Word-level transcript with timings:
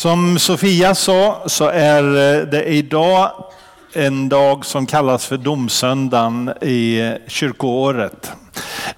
Som 0.00 0.38
Sofia 0.38 0.94
sa 0.94 1.42
så 1.46 1.68
är 1.68 2.02
eh, 2.02 2.46
det 2.46 2.64
idag 2.64 3.44
en 3.92 4.28
dag 4.28 4.64
som 4.64 4.86
kallas 4.86 5.26
för 5.26 5.36
domsöndagen 5.36 6.52
i 6.60 7.00
eh, 7.00 7.12
kyrkoåret. 7.26 8.32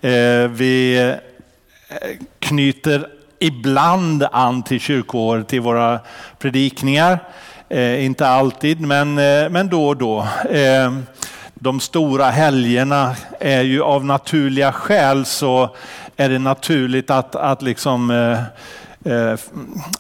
Eh, 0.01 0.49
vi 0.51 1.15
knyter 2.39 3.07
ibland 3.39 4.27
an 4.33 4.63
till 4.63 4.81
kyrkoåret 4.81 5.53
i 5.53 5.59
våra 5.59 6.01
predikningar. 6.39 7.19
Inte 7.99 8.29
alltid, 8.29 8.81
men, 8.81 9.15
men 9.53 9.69
då 9.69 9.89
och 9.89 9.97
då. 9.97 10.29
De 11.55 11.81
stora 11.81 12.31
helgerna 12.31 13.17
är 13.41 13.63
ju 13.63 13.83
av 13.83 14.05
naturliga 14.05 14.73
skäl 14.73 15.25
så 15.25 15.77
är 16.17 16.29
det 16.29 16.39
naturligt 16.39 17.11
att, 17.11 17.37
att 17.37 17.63
liksom, 17.63 18.11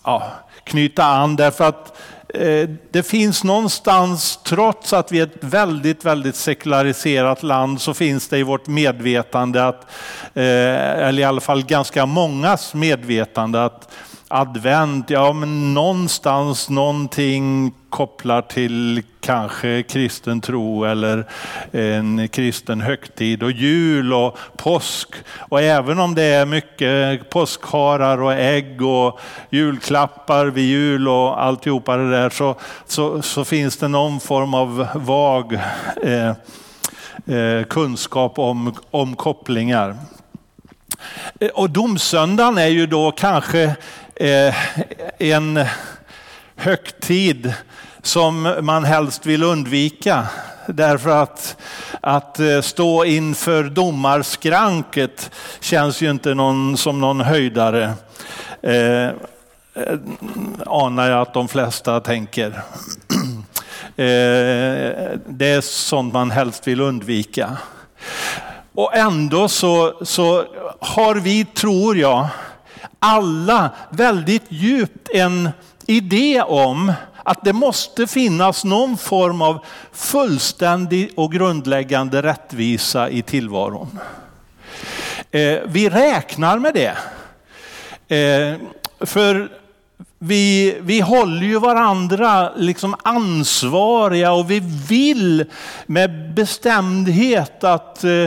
ja, 0.05 0.23
knyta 0.65 1.05
an 1.05 1.37
därför 1.37 1.65
att 1.65 1.99
eh, 2.29 2.69
det 2.91 3.03
finns 3.03 3.45
någonstans, 3.45 4.41
trots 4.45 4.93
att 4.93 5.13
vi 5.13 5.21
är 5.21 5.23
ett 5.23 5.37
väldigt, 5.41 6.05
väldigt 6.05 6.37
sekulariserat 6.37 7.43
land, 7.43 7.81
så 7.81 7.95
finns 7.95 8.29
det 8.29 8.39
i 8.39 8.43
vårt 8.43 8.67
medvetande, 8.67 9.67
att, 9.67 9.83
eh, 10.35 11.07
eller 11.07 11.19
i 11.19 11.25
alla 11.25 11.41
fall 11.41 11.65
ganska 11.65 12.07
mångas 12.07 12.75
medvetande, 12.75 13.65
att 13.65 13.89
advent, 14.33 15.11
ja 15.11 15.33
men 15.33 15.75
någonstans 15.75 16.71
någonting 16.71 17.73
kopplar 17.89 18.43
till 18.43 19.03
kanske 19.21 19.83
kristen 19.83 20.41
tro 20.41 20.85
eller 20.85 21.25
en 21.73 22.29
kristen 22.29 22.81
högtid 22.81 23.43
och 23.43 23.51
jul 23.51 24.13
och 24.13 24.39
påsk. 24.57 25.09
Och 25.39 25.61
även 25.61 25.99
om 25.99 26.15
det 26.15 26.23
är 26.23 26.47
mycket 26.47 27.31
påskharar 27.31 28.23
och 28.23 28.33
ägg 28.33 28.83
och 28.83 29.21
julklappar 29.51 30.47
vid 30.47 30.65
jul 30.65 31.09
och 31.09 31.43
alltihopa 31.43 31.97
det 31.97 32.11
där 32.11 32.31
så, 32.31 32.57
så, 32.87 33.23
så 33.23 33.45
finns 33.45 33.77
det 33.77 33.89
någon 33.89 34.21
form 34.21 34.55
av 34.55 34.87
vag 34.95 35.59
eh, 36.03 36.29
eh, 37.37 37.65
kunskap 37.65 38.39
om, 38.39 38.75
om 38.91 39.17
kopplingar. 39.17 39.97
Eh, 41.41 41.49
och 41.49 41.71
domsöndagen 41.71 42.59
är 42.59 42.67
ju 42.67 42.87
då 42.87 43.11
kanske 43.11 43.77
Eh, 44.15 44.55
en 45.19 45.65
högtid 46.57 47.55
som 48.03 48.57
man 48.61 48.85
helst 48.85 49.27
vill 49.27 49.43
undvika. 49.43 50.27
Därför 50.67 51.23
att, 51.23 51.57
att 52.01 52.41
eh, 52.41 52.61
stå 52.61 53.05
inför 53.05 53.65
domarskranket 53.65 55.31
känns 55.61 56.01
ju 56.01 56.11
inte 56.11 56.35
någon, 56.35 56.77
som 56.77 57.01
någon 57.01 57.21
höjdare. 57.21 57.93
Eh, 58.63 59.09
anar 60.67 61.11
jag 61.11 61.21
att 61.21 61.35
de 61.35 61.49
flesta 61.49 62.01
tänker. 62.01 62.63
Eh, 63.97 65.19
det 65.27 65.47
är 65.47 65.61
sånt 65.61 66.13
man 66.13 66.31
helst 66.31 66.67
vill 66.67 66.81
undvika. 66.81 67.57
Och 68.75 68.97
ändå 68.97 69.49
så, 69.49 70.05
så 70.05 70.45
har 70.81 71.15
vi, 71.15 71.45
tror 71.45 71.97
jag, 71.97 72.29
alla 73.03 73.71
väldigt 73.91 74.45
djupt 74.49 75.09
en 75.15 75.51
idé 75.87 76.43
om 76.43 76.93
att 77.23 77.45
det 77.45 77.53
måste 77.53 78.07
finnas 78.07 78.65
någon 78.65 78.97
form 78.97 79.43
av 79.43 79.65
fullständig 79.93 81.11
och 81.17 81.33
grundläggande 81.33 82.23
rättvisa 82.23 83.11
i 83.11 83.23
tillvaron. 83.23 83.99
Eh, 85.31 85.59
vi 85.67 85.89
räknar 85.89 86.59
med 86.59 86.75
det. 86.75 86.97
Eh, 88.17 88.57
för 89.01 89.49
vi, 90.19 90.77
vi 90.81 91.01
håller 91.01 91.43
ju 91.43 91.59
varandra 91.59 92.53
liksom 92.57 92.95
ansvariga 93.03 94.33
och 94.33 94.51
vi 94.51 94.61
vill 94.89 95.45
med 95.87 96.35
bestämdhet 96.35 97.65
att 97.65 98.05
eh, 98.05 98.27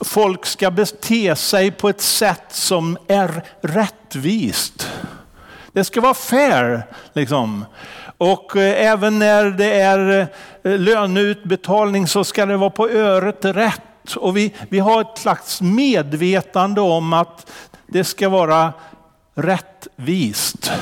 folk 0.00 0.46
ska 0.46 0.70
bete 0.70 1.36
sig 1.36 1.70
på 1.70 1.88
ett 1.88 2.00
sätt 2.00 2.44
som 2.48 2.98
är 3.08 3.42
rättvist. 3.60 4.90
Det 5.72 5.84
ska 5.84 6.00
vara 6.00 6.14
fair. 6.14 6.82
Liksom. 7.12 7.64
Och 8.18 8.56
eh, 8.56 8.86
även 8.90 9.18
när 9.18 9.44
det 9.44 9.80
är 9.80 10.28
eh, 10.62 10.78
löneutbetalning 10.78 12.06
så 12.06 12.24
ska 12.24 12.46
det 12.46 12.56
vara 12.56 12.70
på 12.70 12.88
öret 12.88 13.44
rätt. 13.44 14.14
Och 14.16 14.36
vi, 14.36 14.54
vi 14.68 14.78
har 14.78 15.00
ett 15.00 15.18
slags 15.18 15.60
medvetande 15.60 16.80
om 16.80 17.12
att 17.12 17.50
det 17.86 18.04
ska 18.04 18.28
vara 18.28 18.72
rättvist. 19.34 20.72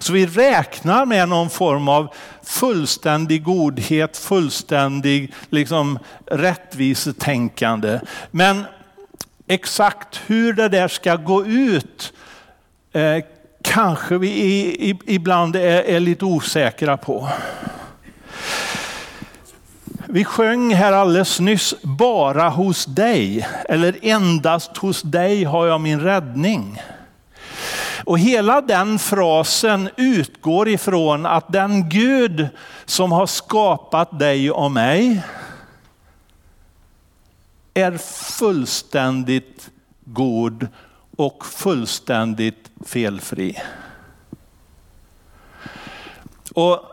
Så 0.00 0.12
vi 0.12 0.26
räknar 0.26 1.06
med 1.06 1.28
någon 1.28 1.50
form 1.50 1.88
av 1.88 2.14
fullständig 2.42 3.44
godhet, 3.44 4.16
fullständig 4.16 5.32
liksom, 5.50 5.98
rättvisetänkande. 6.26 8.00
Men 8.30 8.64
exakt 9.46 10.20
hur 10.26 10.52
det 10.52 10.68
där 10.68 10.88
ska 10.88 11.16
gå 11.16 11.46
ut 11.46 12.12
eh, 12.92 13.24
kanske 13.62 14.18
vi 14.18 14.28
i, 14.28 14.90
i, 14.90 14.98
ibland 15.06 15.56
är, 15.56 15.82
är 15.82 16.00
lite 16.00 16.24
osäkra 16.24 16.96
på. 16.96 17.28
Vi 20.06 20.24
sjöng 20.24 20.74
här 20.74 20.92
alldeles 20.92 21.40
nyss, 21.40 21.74
bara 21.82 22.48
hos 22.48 22.84
dig, 22.84 23.46
eller 23.68 23.96
endast 24.02 24.76
hos 24.76 25.02
dig 25.02 25.44
har 25.44 25.66
jag 25.66 25.80
min 25.80 26.00
räddning. 26.00 26.82
Och 28.04 28.18
hela 28.18 28.60
den 28.60 28.98
frasen 28.98 29.90
utgår 29.96 30.68
ifrån 30.68 31.26
att 31.26 31.52
den 31.52 31.88
Gud 31.88 32.48
som 32.84 33.12
har 33.12 33.26
skapat 33.26 34.18
dig 34.18 34.50
och 34.50 34.72
mig 34.72 35.22
är 37.74 37.98
fullständigt 38.38 39.70
god 40.04 40.68
och 41.16 41.46
fullständigt 41.46 42.70
felfri. 42.86 43.56
Och 46.54 46.90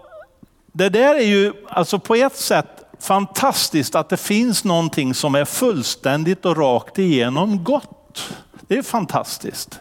Det 0.78 0.90
där 0.90 1.16
är 1.16 1.25
ju 1.25 1.53
alltså 1.69 2.00
på 2.00 2.16
ett 2.16 2.35
sätt 2.35 2.84
fantastiskt 3.00 3.96
att 3.96 4.09
det 4.09 4.17
finns 4.17 4.63
någonting 4.63 5.13
som 5.13 5.35
är 5.35 5.46
fullständigt 5.46 6.46
och 6.46 6.57
rakt 6.57 7.00
igenom 7.00 7.63
gott. 7.63 8.34
Det 8.67 8.78
är 8.78 8.81
fantastiskt. 8.81 9.79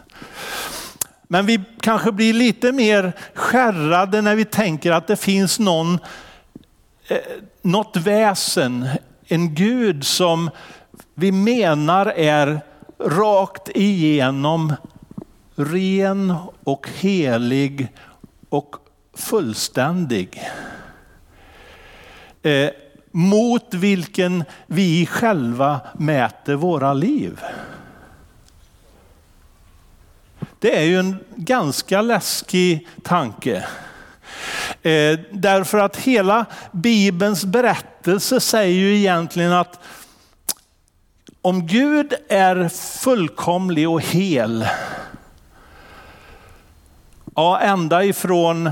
Men 1.27 1.45
vi 1.45 1.61
kanske 1.79 2.11
blir 2.11 2.33
lite 2.33 2.71
mer 2.71 3.13
skärrade 3.33 4.21
när 4.21 4.35
vi 4.35 4.45
tänker 4.45 4.91
att 4.91 5.07
det 5.07 5.15
finns 5.15 5.59
någon, 5.59 5.99
eh, 7.07 7.17
något 7.61 7.97
väsen, 7.97 8.87
en 9.27 9.55
Gud 9.55 10.05
som 10.05 10.49
vi 11.13 11.31
menar 11.31 12.05
är 12.05 12.61
rakt 12.99 13.69
igenom 13.75 14.73
ren 15.55 16.35
och 16.63 16.89
helig 16.95 17.87
och 18.49 18.75
fullständig. 19.13 20.41
Eh, 22.41 22.69
mot 23.11 23.73
vilken 23.73 24.43
vi 24.67 25.05
själva 25.05 25.79
mäter 25.93 26.55
våra 26.55 26.93
liv. 26.93 27.39
Det 30.59 30.77
är 30.77 30.83
ju 30.83 30.99
en 30.99 31.17
ganska 31.35 32.01
läskig 32.01 32.87
tanke. 33.03 33.65
Eh, 34.81 35.19
därför 35.31 35.77
att 35.77 35.97
hela 35.97 36.45
Bibelns 36.71 37.45
berättelse 37.45 38.39
säger 38.39 38.75
ju 38.75 38.97
egentligen 38.97 39.53
att 39.53 39.79
om 41.41 41.67
Gud 41.67 42.13
är 42.29 42.69
fullkomlig 42.99 43.89
och 43.89 44.01
hel, 44.01 44.67
ja 47.35 47.59
ända 47.59 48.03
ifrån 48.03 48.71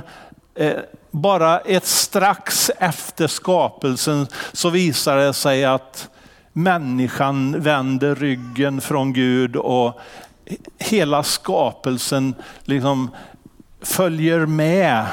eh, 0.56 0.74
bara 1.12 1.60
ett 1.60 1.86
strax 1.86 2.72
efter 2.80 3.28
skapelsen 3.28 4.28
så 4.54 4.70
visar 4.70 5.18
det 5.18 5.34
sig 5.34 5.66
att 5.66 6.10
människan 6.54 7.62
vänder 7.62 8.16
ryggen 8.16 8.82
från 8.82 9.14
Gud 9.14 9.56
och 9.56 10.00
hela 10.78 11.24
skapelsen 11.24 12.36
liksom 12.64 13.10
följer 13.82 14.46
med 14.46 15.06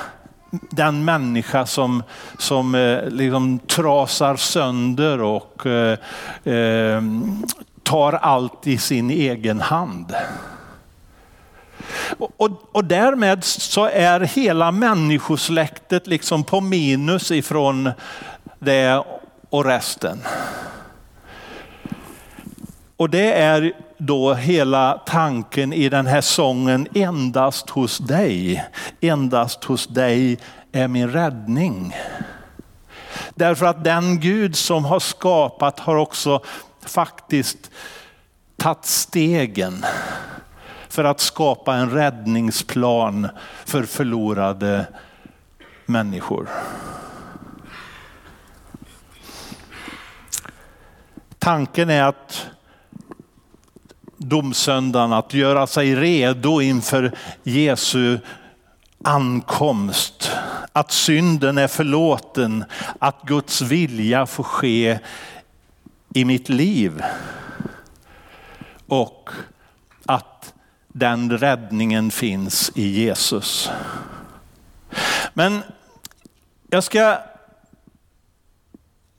den 0.70 1.04
människa 1.04 1.66
som, 1.66 2.02
som 2.38 2.74
eh, 2.74 3.08
liksom 3.08 3.58
trasar 3.58 4.36
sönder 4.36 5.22
och 5.22 5.66
eh, 5.66 5.98
eh, 6.54 7.02
tar 7.82 8.12
allt 8.12 8.66
i 8.66 8.78
sin 8.78 9.10
egen 9.10 9.60
hand. 9.60 10.14
Och, 12.18 12.30
och, 12.36 12.50
och, 12.72 12.84
därmed 12.84 13.44
så 13.44 13.86
är 13.86 14.20
hela 14.20 14.72
människosläktet 14.72 16.06
liksom 16.06 16.44
på 16.44 16.60
minus 16.60 17.30
ifrån 17.30 17.90
det 18.58 19.04
och 19.50 19.64
resten. 19.64 20.18
Och 23.02 23.10
det 23.10 23.32
är 23.32 23.72
då 23.98 24.34
hela 24.34 24.98
tanken 25.06 25.72
i 25.72 25.88
den 25.88 26.06
här 26.06 26.20
sången, 26.20 26.88
endast 26.94 27.70
hos 27.70 27.98
dig, 27.98 28.64
endast 29.00 29.64
hos 29.64 29.86
dig 29.86 30.38
är 30.72 30.88
min 30.88 31.10
räddning. 31.10 31.96
Därför 33.34 33.66
att 33.66 33.84
den 33.84 34.20
Gud 34.20 34.56
som 34.56 34.84
har 34.84 35.00
skapat 35.00 35.80
har 35.80 35.96
också 35.96 36.40
faktiskt 36.86 37.70
tagit 38.56 38.84
stegen 38.84 39.84
för 40.88 41.04
att 41.04 41.20
skapa 41.20 41.74
en 41.74 41.90
räddningsplan 41.90 43.28
för 43.64 43.82
förlorade 43.82 44.86
människor. 45.86 46.48
Tanken 51.38 51.90
är 51.90 52.02
att 52.02 52.46
domsöndagen, 54.22 55.12
att 55.12 55.34
göra 55.34 55.66
sig 55.66 55.94
redo 55.96 56.60
inför 56.60 57.12
Jesu 57.42 58.18
ankomst. 59.04 60.30
Att 60.72 60.92
synden 60.92 61.58
är 61.58 61.68
förlåten, 61.68 62.64
att 62.98 63.22
Guds 63.22 63.60
vilja 63.60 64.26
får 64.26 64.44
ske 64.44 64.98
i 66.14 66.24
mitt 66.24 66.48
liv. 66.48 67.02
Och 68.86 69.30
att 70.06 70.54
den 70.88 71.38
räddningen 71.38 72.10
finns 72.10 72.72
i 72.74 72.88
Jesus. 72.88 73.70
Men 75.34 75.62
jag 76.70 76.84
ska 76.84 77.18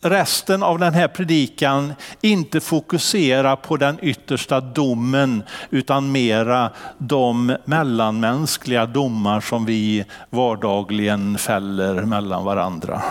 resten 0.03 0.63
av 0.63 0.79
den 0.79 0.93
här 0.93 1.07
predikan 1.07 1.93
inte 2.21 2.59
fokusera 2.59 3.55
på 3.55 3.77
den 3.77 3.97
yttersta 4.01 4.61
domen 4.61 5.43
utan 5.69 6.11
mera 6.11 6.69
de 6.97 7.57
mellanmänskliga 7.65 8.85
domar 8.85 9.41
som 9.41 9.65
vi 9.65 10.05
vardagligen 10.29 11.37
fäller 11.37 11.93
mellan 11.93 12.43
varandra. 12.43 13.01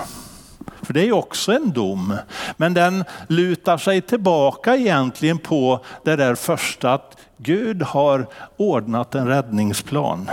För 0.82 0.94
det 0.94 1.08
är 1.08 1.12
också 1.12 1.52
en 1.52 1.72
dom, 1.72 2.16
men 2.56 2.74
den 2.74 3.04
lutar 3.28 3.78
sig 3.78 4.00
tillbaka 4.00 4.76
egentligen 4.76 5.38
på 5.38 5.84
det 6.04 6.16
där 6.16 6.34
första 6.34 6.94
att 6.94 7.16
Gud 7.36 7.82
har 7.82 8.26
ordnat 8.56 9.14
en 9.14 9.26
räddningsplan. 9.26 10.30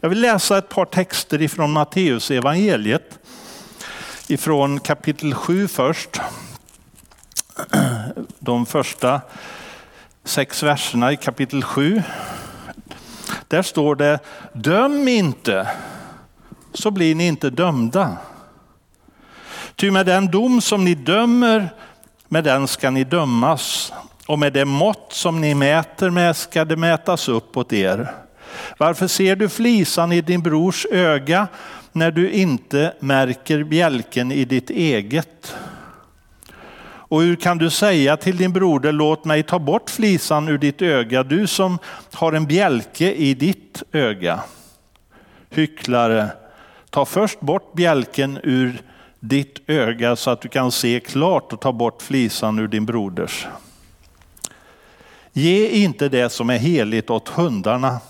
Jag 0.00 0.08
vill 0.08 0.20
läsa 0.20 0.58
ett 0.58 0.68
par 0.68 0.84
texter 0.84 1.42
ifrån 1.42 1.72
Matteus 1.72 2.30
evangeliet 2.30 3.19
ifrån 4.30 4.80
kapitel 4.80 5.34
7 5.34 5.68
först. 5.68 6.20
De 8.38 8.66
första 8.66 9.20
sex 10.24 10.62
verserna 10.62 11.12
i 11.12 11.16
kapitel 11.16 11.62
7. 11.62 12.02
Där 13.48 13.62
står 13.62 13.94
det, 13.94 14.18
döm 14.52 15.08
inte 15.08 15.68
så 16.72 16.90
blir 16.90 17.14
ni 17.14 17.26
inte 17.26 17.50
dömda. 17.50 18.16
Ty 19.76 19.90
med 19.90 20.06
den 20.06 20.26
dom 20.26 20.60
som 20.60 20.84
ni 20.84 20.94
dömer, 20.94 21.68
med 22.28 22.44
den 22.44 22.68
ska 22.68 22.90
ni 22.90 23.04
dömas. 23.04 23.92
Och 24.26 24.38
med 24.38 24.52
det 24.52 24.64
mått 24.64 25.06
som 25.10 25.40
ni 25.40 25.54
mäter 25.54 26.10
med 26.10 26.36
ska 26.36 26.64
det 26.64 26.76
mätas 26.76 27.28
upp 27.28 27.56
åt 27.56 27.72
er. 27.72 28.14
Varför 28.78 29.06
ser 29.06 29.36
du 29.36 29.48
flisan 29.48 30.12
i 30.12 30.20
din 30.20 30.42
brors 30.42 30.86
öga 30.90 31.48
när 31.92 32.10
du 32.10 32.30
inte 32.30 32.94
märker 33.00 33.64
bjälken 33.64 34.32
i 34.32 34.44
ditt 34.44 34.70
eget? 34.70 35.54
Och 37.10 37.22
hur 37.22 37.36
kan 37.36 37.58
du 37.58 37.70
säga 37.70 38.16
till 38.16 38.36
din 38.36 38.52
broder, 38.52 38.92
låt 38.92 39.24
mig 39.24 39.42
ta 39.42 39.58
bort 39.58 39.90
flisan 39.90 40.48
ur 40.48 40.58
ditt 40.58 40.82
öga, 40.82 41.22
du 41.22 41.46
som 41.46 41.78
har 42.12 42.32
en 42.32 42.46
bjälke 42.46 43.12
i 43.12 43.34
ditt 43.34 43.82
öga? 43.92 44.40
Hycklare, 45.50 46.28
ta 46.90 47.04
först 47.04 47.40
bort 47.40 47.72
bjälken 47.72 48.38
ur 48.42 48.82
ditt 49.20 49.60
öga 49.66 50.16
så 50.16 50.30
att 50.30 50.40
du 50.40 50.48
kan 50.48 50.72
se 50.72 51.00
klart 51.00 51.52
och 51.52 51.60
ta 51.60 51.72
bort 51.72 52.02
flisan 52.02 52.58
ur 52.58 52.68
din 52.68 52.86
broders. 52.86 53.46
Ge 55.32 55.68
inte 55.68 56.08
det 56.08 56.30
som 56.30 56.50
är 56.50 56.58
heligt 56.58 57.10
åt 57.10 57.28
hundarna 57.28 58.00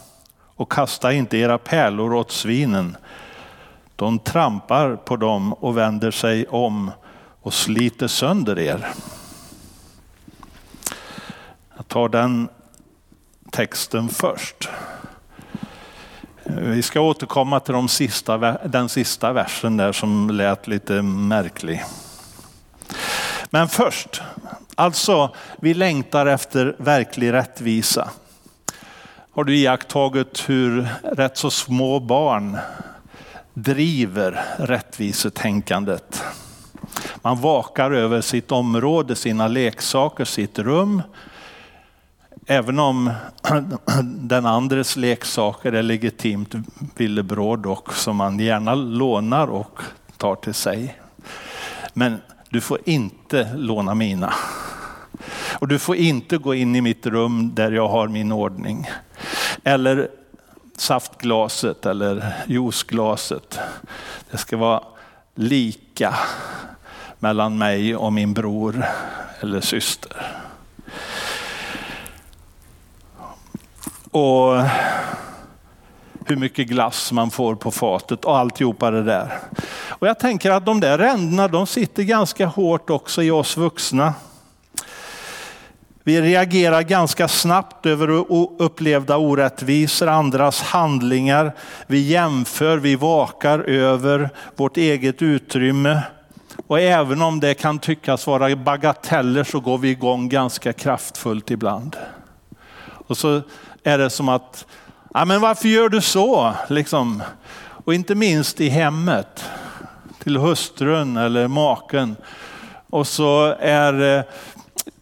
och 0.57 0.73
kasta 0.73 1.13
inte 1.13 1.39
era 1.39 1.59
pärlor 1.59 2.15
åt 2.15 2.31
svinen. 2.31 2.97
De 4.01 4.19
trampar 4.19 4.97
på 4.97 5.17
dem 5.17 5.53
och 5.53 5.77
vänder 5.77 6.11
sig 6.11 6.47
om 6.47 6.91
och 7.43 7.55
sliter 7.55 8.09
sönder 8.09 8.59
er. 8.59 8.89
Jag 11.77 11.89
tar 11.89 12.09
den 12.09 12.49
texten 13.51 14.09
först. 14.09 14.69
Vi 16.45 16.83
ska 16.83 17.01
återkomma 17.01 17.61
till 17.61 17.75
de 17.75 17.89
sista, 17.89 18.39
den 18.69 18.89
sista 18.89 19.33
versen 19.33 19.77
där 19.77 19.93
som 19.93 20.31
lät 20.31 20.67
lite 20.67 21.03
märklig. 21.03 21.85
Men 23.51 23.69
först, 23.69 24.23
alltså 24.75 25.35
vi 25.61 25.75
längtar 25.75 26.27
efter 26.27 26.77
verklig 26.79 27.33
rättvisa. 27.33 28.11
Har 29.31 29.45
du 29.45 29.57
iakttagit 29.57 30.49
hur 30.49 30.89
rätt 31.03 31.37
så 31.37 31.51
små 31.51 32.01
barn 32.01 32.59
driver 33.55 34.45
rättvisetänkandet? 34.59 36.23
Man 37.23 37.41
vakar 37.41 37.91
över 37.91 38.21
sitt 38.21 38.53
område, 38.53 39.15
sina 39.15 39.49
leksaker, 39.49 40.25
sitt 40.25 40.59
rum. 40.59 41.03
Även 42.47 42.79
om 42.79 43.11
den 44.05 44.47
andres 44.47 44.97
leksaker 44.97 45.73
är 45.73 45.83
legitimt 45.83 46.55
villebråd 46.97 47.67
och 47.67 47.95
som 47.95 48.17
man 48.17 48.39
gärna 48.39 48.75
lånar 48.75 49.47
och 49.47 49.81
tar 50.17 50.35
till 50.35 50.55
sig. 50.55 51.01
Men 51.93 52.17
du 52.49 52.61
får 52.61 52.79
inte 52.85 53.55
låna 53.55 53.95
mina. 53.95 54.35
Och 55.59 55.69
du 55.69 55.79
får 55.79 55.97
inte 55.97 56.39
gå 56.39 56.55
in 56.55 56.77
i 56.77 56.81
mitt 56.81 57.07
rum 57.07 57.55
där 57.55 57.73
jag 57.73 57.89
har 57.89 58.09
min 58.09 58.33
ordning. 58.33 58.89
Eller 59.65 60.09
saftglaset 60.81 61.87
eller 61.87 62.33
juiceglaset. 62.47 63.59
Det 64.31 64.37
ska 64.37 64.57
vara 64.57 64.83
lika 65.35 66.15
mellan 67.19 67.59
mig 67.59 67.97
och 67.97 68.13
min 68.13 68.35
bror 68.35 68.85
eller 69.41 69.61
syster. 69.61 70.27
Och 74.11 74.63
hur 76.27 76.37
mycket 76.37 76.69
glass 76.69 77.13
man 77.13 77.31
får 77.31 77.55
på 77.55 77.71
fatet 77.71 78.25
och 78.25 78.39
alltihopa 78.39 78.91
det 78.91 79.03
där. 79.03 79.39
Och 79.89 80.09
jag 80.09 80.19
tänker 80.19 80.51
att 80.51 80.67
de 80.67 80.81
där 80.81 80.99
ränderna 80.99 81.49
de 81.49 81.67
sitter 81.67 82.03
ganska 82.03 82.47
hårt 82.47 82.91
också 82.91 83.23
i 83.23 83.31
oss 83.31 83.57
vuxna. 83.57 84.15
Vi 86.11 86.21
reagerar 86.21 86.83
ganska 86.83 87.29
snabbt 87.29 87.87
över 87.87 88.11
upplevda 88.63 89.17
orättvisor, 89.17 90.09
andras 90.09 90.63
handlingar. 90.63 91.53
Vi 91.87 92.01
jämför, 92.01 92.77
vi 92.79 92.97
vakar 92.97 93.59
över 93.59 94.31
vårt 94.57 94.77
eget 94.77 95.23
utrymme. 95.23 96.03
Och 96.67 96.81
även 96.81 97.23
om 97.23 97.41
det 97.41 97.55
kan 97.55 97.79
tyckas 97.79 98.27
vara 98.27 98.57
bagateller 98.57 99.45
så 99.45 99.61
går 99.61 99.79
vi 99.79 99.91
igång 99.91 100.29
ganska 100.29 100.73
kraftfullt 100.73 101.51
ibland. 101.51 101.97
Och 103.07 103.19
så 103.19 103.43
är 103.83 103.99
det 103.99 104.11
som 104.11 104.29
att, 104.29 104.67
ja, 105.15 105.25
men 105.25 105.41
varför 105.41 105.69
gör 105.69 105.89
du 105.89 106.01
så? 106.01 106.55
Liksom. 106.69 107.23
Och 107.85 107.95
inte 107.95 108.15
minst 108.15 108.61
i 108.61 108.69
hemmet, 108.69 109.45
till 110.23 110.37
hustrun 110.37 111.17
eller 111.17 111.49
maken. 111.49 112.17
Och 112.91 113.07
så 113.07 113.57
är 113.61 114.19
eh, 114.19 114.25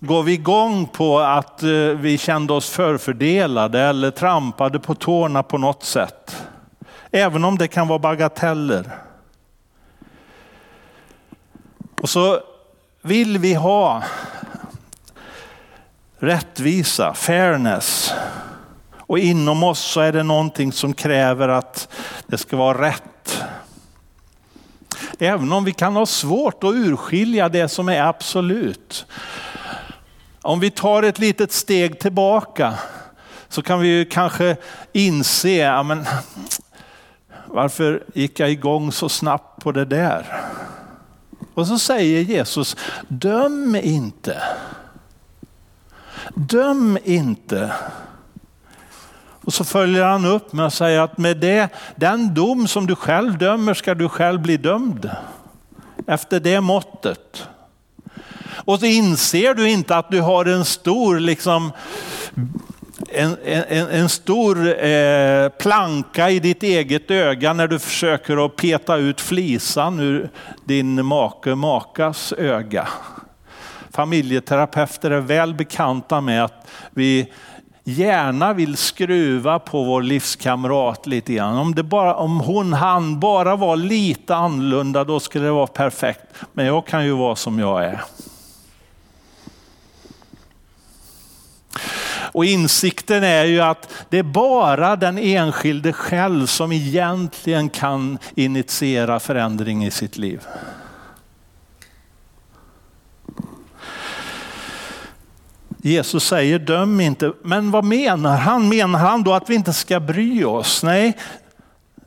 går 0.00 0.22
vi 0.22 0.32
igång 0.32 0.86
på 0.86 1.18
att 1.18 1.62
eh, 1.62 1.70
vi 1.70 2.18
kände 2.18 2.52
oss 2.52 2.70
förfördelade 2.70 3.80
eller 3.80 4.10
trampade 4.10 4.78
på 4.78 4.94
tårna 4.94 5.42
på 5.42 5.58
något 5.58 5.84
sätt. 5.84 6.46
Även 7.10 7.44
om 7.44 7.58
det 7.58 7.68
kan 7.68 7.88
vara 7.88 7.98
bagateller. 7.98 8.90
Och 12.00 12.08
så 12.08 12.40
vill 13.02 13.38
vi 13.38 13.54
ha 13.54 14.02
rättvisa, 16.18 17.14
fairness. 17.14 18.14
Och 18.96 19.18
inom 19.18 19.62
oss 19.62 19.78
så 19.78 20.00
är 20.00 20.12
det 20.12 20.22
någonting 20.22 20.72
som 20.72 20.94
kräver 20.94 21.48
att 21.48 21.88
det 22.26 22.38
ska 22.38 22.56
vara 22.56 22.82
rätt. 22.82 23.02
Även 25.18 25.52
om 25.52 25.64
vi 25.64 25.72
kan 25.72 25.96
ha 25.96 26.06
svårt 26.06 26.64
att 26.64 26.74
urskilja 26.74 27.48
det 27.48 27.68
som 27.68 27.88
är 27.88 28.02
absolut. 28.02 29.06
Om 30.42 30.60
vi 30.60 30.70
tar 30.70 31.02
ett 31.02 31.18
litet 31.18 31.52
steg 31.52 32.00
tillbaka 32.00 32.74
så 33.48 33.62
kan 33.62 33.80
vi 33.80 33.88
ju 33.88 34.04
kanske 34.04 34.56
inse, 34.92 35.50
ja, 35.50 35.82
men, 35.82 36.06
varför 37.46 38.02
gick 38.14 38.40
jag 38.40 38.50
igång 38.50 38.92
så 38.92 39.08
snabbt 39.08 39.62
på 39.62 39.72
det 39.72 39.84
där? 39.84 40.42
Och 41.54 41.66
så 41.66 41.78
säger 41.78 42.20
Jesus, 42.20 42.76
döm 43.08 43.76
inte. 43.76 44.42
Döm 46.34 46.98
inte. 47.04 47.72
Och 49.48 49.54
så 49.54 49.64
följer 49.64 50.04
han 50.04 50.24
upp 50.24 50.52
med 50.52 50.66
att 50.66 50.74
säga 50.74 51.02
att 51.02 51.18
med 51.18 51.36
det, 51.36 51.68
den 51.96 52.34
dom 52.34 52.68
som 52.68 52.86
du 52.86 52.94
själv 52.94 53.38
dömer 53.38 53.74
ska 53.74 53.94
du 53.94 54.08
själv 54.08 54.40
bli 54.40 54.56
dömd. 54.56 55.10
Efter 56.06 56.40
det 56.40 56.60
måttet. 56.60 57.48
Och 58.48 58.80
så 58.80 58.86
inser 58.86 59.54
du 59.54 59.70
inte 59.70 59.96
att 59.96 60.10
du 60.10 60.20
har 60.20 60.44
en 60.44 60.64
stor 60.64 61.20
liksom, 61.20 61.72
en, 63.12 63.36
en, 63.44 63.88
en 63.88 64.08
stor 64.08 64.84
eh, 64.84 65.48
planka 65.48 66.30
i 66.30 66.40
ditt 66.40 66.62
eget 66.62 67.10
öga 67.10 67.52
när 67.52 67.68
du 67.68 67.78
försöker 67.78 68.46
att 68.46 68.56
peta 68.56 68.96
ut 68.96 69.20
flisan 69.20 70.00
ur 70.00 70.30
din 70.64 71.06
make 71.06 71.54
makas 71.54 72.32
öga. 72.32 72.88
Familjeterapeuter 73.90 75.10
är 75.10 75.20
väl 75.20 75.54
bekanta 75.54 76.20
med 76.20 76.44
att 76.44 76.66
vi 76.90 77.28
gärna 77.88 78.52
vill 78.52 78.76
skruva 78.76 79.58
på 79.58 79.84
vår 79.84 80.02
livskamrat 80.02 81.06
lite 81.06 81.34
grann. 81.34 81.58
Om, 81.58 81.74
det 81.74 81.82
bara, 81.82 82.14
om 82.14 82.40
hon, 82.40 82.72
han 82.72 83.20
bara 83.20 83.56
var 83.56 83.76
lite 83.76 84.36
annorlunda 84.36 85.04
då 85.04 85.20
skulle 85.20 85.44
det 85.44 85.50
vara 85.50 85.66
perfekt. 85.66 86.20
Men 86.52 86.66
jag 86.66 86.86
kan 86.86 87.04
ju 87.04 87.12
vara 87.12 87.36
som 87.36 87.58
jag 87.58 87.84
är. 87.84 88.00
Och 92.32 92.44
insikten 92.44 93.24
är 93.24 93.44
ju 93.44 93.60
att 93.60 93.88
det 94.08 94.18
är 94.18 94.22
bara 94.22 94.96
den 94.96 95.18
enskilde 95.18 95.92
själv 95.92 96.46
som 96.46 96.72
egentligen 96.72 97.68
kan 97.68 98.18
initiera 98.34 99.20
förändring 99.20 99.84
i 99.84 99.90
sitt 99.90 100.18
liv. 100.18 100.46
Jesus 105.82 106.24
säger 106.24 106.58
döm 106.58 107.00
inte, 107.00 107.32
men 107.42 107.70
vad 107.70 107.84
menar 107.84 108.36
han? 108.36 108.68
Menar 108.68 108.98
han 108.98 109.22
då 109.22 109.34
att 109.34 109.50
vi 109.50 109.54
inte 109.54 109.72
ska 109.72 110.00
bry 110.00 110.44
oss? 110.44 110.82
Nej, 110.82 111.16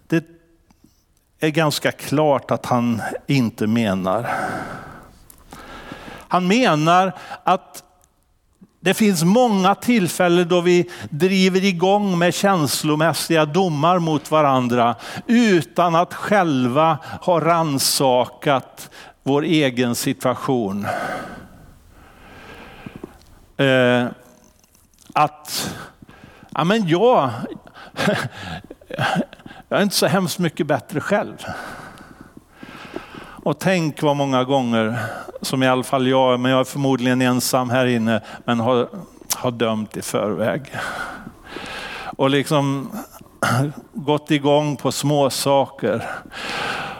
det 0.07 0.25
är 1.39 1.49
ganska 1.49 1.91
klart 1.91 2.51
att 2.51 2.65
han 2.65 3.01
inte 3.27 3.67
menar. 3.67 4.29
Han 6.27 6.47
menar 6.47 7.13
att 7.43 7.83
det 8.79 8.93
finns 8.93 9.23
många 9.23 9.75
tillfällen 9.75 10.47
då 10.47 10.61
vi 10.61 10.89
driver 11.09 11.63
igång 11.63 12.17
med 12.17 12.33
känslomässiga 12.33 13.45
domar 13.45 13.99
mot 13.99 14.31
varandra 14.31 14.95
utan 15.27 15.95
att 15.95 16.13
själva 16.13 16.97
ha 17.21 17.39
ransakat 17.39 18.89
vår 19.23 19.43
egen 19.43 19.95
situation. 19.95 20.87
Eh, 23.61 24.07
att, 25.13 25.75
ja 26.49 26.63
men 26.63 26.87
jag, 26.87 27.29
jag 29.67 29.79
är 29.79 29.83
inte 29.83 29.95
så 29.95 30.07
hemskt 30.07 30.39
mycket 30.39 30.67
bättre 30.67 30.99
själv. 30.99 31.45
Och 33.43 33.59
tänk 33.59 34.01
vad 34.01 34.15
många 34.15 34.43
gånger 34.43 34.97
som 35.41 35.63
i 35.63 35.67
alla 35.67 35.83
fall 35.83 36.07
jag, 36.07 36.39
men 36.39 36.51
jag 36.51 36.59
är 36.59 36.63
förmodligen 36.63 37.21
ensam 37.21 37.69
här 37.69 37.85
inne, 37.85 38.21
men 38.45 38.59
har, 38.59 38.89
har 39.35 39.51
dömt 39.51 39.97
i 39.97 40.01
förväg. 40.01 40.77
Och 42.17 42.29
liksom 42.29 42.91
gått 43.93 44.31
igång 44.31 44.75
på 44.75 44.91
små 44.91 45.29
saker 45.29 46.09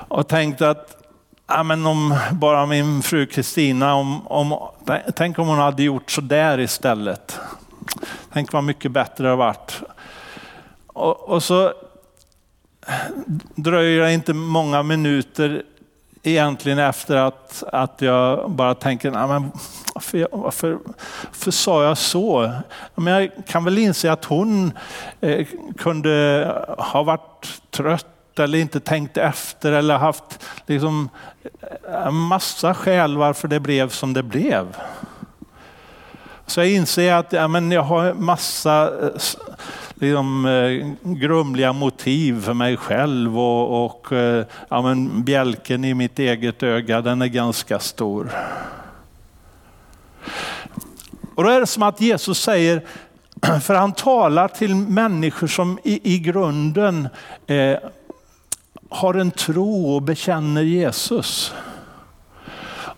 och 0.08 0.27
tänkt 0.27 0.62
att 0.62 1.00
ja, 1.55 1.63
men 1.63 1.86
om 1.86 2.17
bara 2.31 2.65
min 2.65 3.01
fru 3.01 3.25
Kristina, 3.25 3.96
om, 3.96 4.27
om, 4.27 4.70
tänk 5.15 5.39
om 5.39 5.48
hon 5.48 5.58
hade 5.58 5.84
gjort 5.84 6.12
så 6.12 6.22
där 6.22 6.60
istället. 6.60 7.39
Tänk 8.34 8.53
vad 8.53 8.63
mycket 8.63 8.91
bättre 8.91 9.24
det 9.24 9.29
hade 9.29 9.38
varit. 9.38 9.81
Och, 10.88 11.29
och 11.29 11.43
så 11.43 11.74
dröjer 13.55 14.01
det 14.01 14.13
inte 14.13 14.34
många 14.34 14.84
minuter 14.84 15.63
egentligen 16.24 16.79
efter 16.79 17.15
att, 17.15 17.63
att 17.72 18.01
jag 18.01 18.51
bara 18.51 18.75
tänker, 18.75 19.12
men 19.12 19.51
varför, 19.93 20.27
varför, 20.31 20.77
varför 21.27 21.51
sa 21.51 21.84
jag 21.84 21.98
så? 21.98 22.51
Men 22.96 23.13
jag 23.13 23.31
kan 23.48 23.63
väl 23.63 23.77
inse 23.77 24.12
att 24.12 24.25
hon 24.25 24.72
eh, 25.22 25.48
kunde 25.77 26.48
ha 26.77 27.03
varit 27.03 27.62
trött 27.72 28.05
eller 28.40 28.58
inte 28.58 28.80
tänkt 28.80 29.18
efter 29.18 29.72
eller 29.72 29.98
haft 29.98 30.46
liksom, 30.66 31.10
en 32.06 32.16
massa 32.16 32.74
skäl 32.74 33.18
varför 33.18 33.48
det 33.48 33.60
blev 33.60 33.90
som 33.90 34.14
det 34.14 34.24
blev. 34.24 34.76
Så 36.46 36.60
jag 36.60 36.70
inser 36.70 37.14
att 37.14 37.34
ja, 37.34 37.48
men 37.48 37.72
jag 37.72 37.84
har 37.84 38.14
massa 38.14 38.84
eh, 39.02 39.10
liksom, 39.94 40.46
eh, 40.46 41.12
grumliga 41.14 41.74
motiv 41.74 42.42
för 42.42 42.54
mig 42.54 42.78
själv 42.78 43.40
och, 43.40 43.86
och 43.86 44.12
eh, 44.14 44.46
ja, 44.70 44.82
men 44.82 45.24
bjälken 45.24 45.86
i 45.86 45.94
mitt 45.94 46.20
eget 46.20 46.64
öga 46.64 47.02
den 47.02 47.22
är 47.22 47.28
ganska 47.28 47.80
stor. 47.80 48.32
Och 51.36 51.44
då 51.44 51.50
är 51.50 51.60
det 51.60 51.68
som 51.68 51.84
att 51.84 52.02
Jesus 52.02 52.42
säger, 52.42 52.86
för 53.62 53.76
han 53.76 53.94
talar 53.94 54.48
till 54.48 54.76
människor 54.76 55.48
som 55.48 55.80
i, 55.84 56.16
i 56.16 56.20
grunden 56.20 57.10
eh, 57.48 57.78
har 58.91 59.13
en 59.13 59.31
tro 59.31 59.95
och 59.95 60.01
bekänner 60.01 60.62
Jesus. 60.62 61.53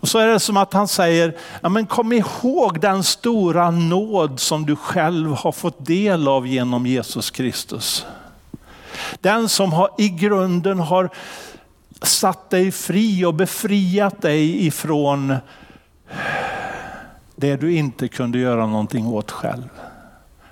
Och 0.03 0.07
så 0.07 0.19
är 0.19 0.27
det 0.27 0.39
som 0.39 0.57
att 0.57 0.73
han 0.73 0.88
säger, 0.88 1.38
ja, 1.62 1.69
men 1.69 1.85
kom 1.85 2.13
ihåg 2.13 2.79
den 2.79 3.03
stora 3.03 3.71
nåd 3.71 4.39
som 4.39 4.65
du 4.65 4.75
själv 4.75 5.31
har 5.31 5.51
fått 5.51 5.85
del 5.85 6.27
av 6.27 6.47
genom 6.47 6.85
Jesus 6.85 7.31
Kristus. 7.31 8.05
Den 9.19 9.50
som 9.50 9.73
har, 9.73 9.89
i 9.97 10.09
grunden 10.09 10.79
har 10.79 11.09
satt 12.01 12.50
dig 12.50 12.71
fri 12.71 13.25
och 13.25 13.33
befriat 13.33 14.21
dig 14.21 14.65
ifrån 14.67 15.35
det 17.35 17.55
du 17.55 17.75
inte 17.75 18.07
kunde 18.07 18.38
göra 18.38 18.67
någonting 18.67 19.07
åt 19.07 19.31
själv. 19.31 19.69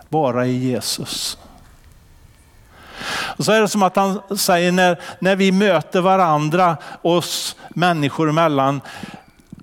Bara 0.09 0.45
i 0.45 0.57
Jesus. 0.57 1.37
Och 3.09 3.45
så 3.45 3.51
är 3.51 3.61
det 3.61 3.67
som 3.67 3.83
att 3.83 3.95
han 3.95 4.37
säger 4.37 4.71
när, 4.71 4.99
när 5.19 5.35
vi 5.35 5.51
möter 5.51 6.01
varandra, 6.01 6.77
oss 7.01 7.55
människor 7.69 8.29
emellan, 8.29 8.81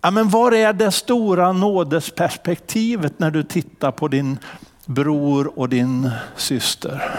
Ja, 0.02 0.11
men 0.11 0.28
var 0.28 0.52
är 0.52 0.73
det 0.73 0.92
stora 0.92 1.52
nådesperspektivet 1.52 3.18
när 3.18 3.30
du 3.30 3.42
tittar 3.42 3.90
på 3.90 4.09
din 4.09 4.38
bror 4.87 5.59
och 5.59 5.68
din 5.68 6.11
syster? 6.37 7.11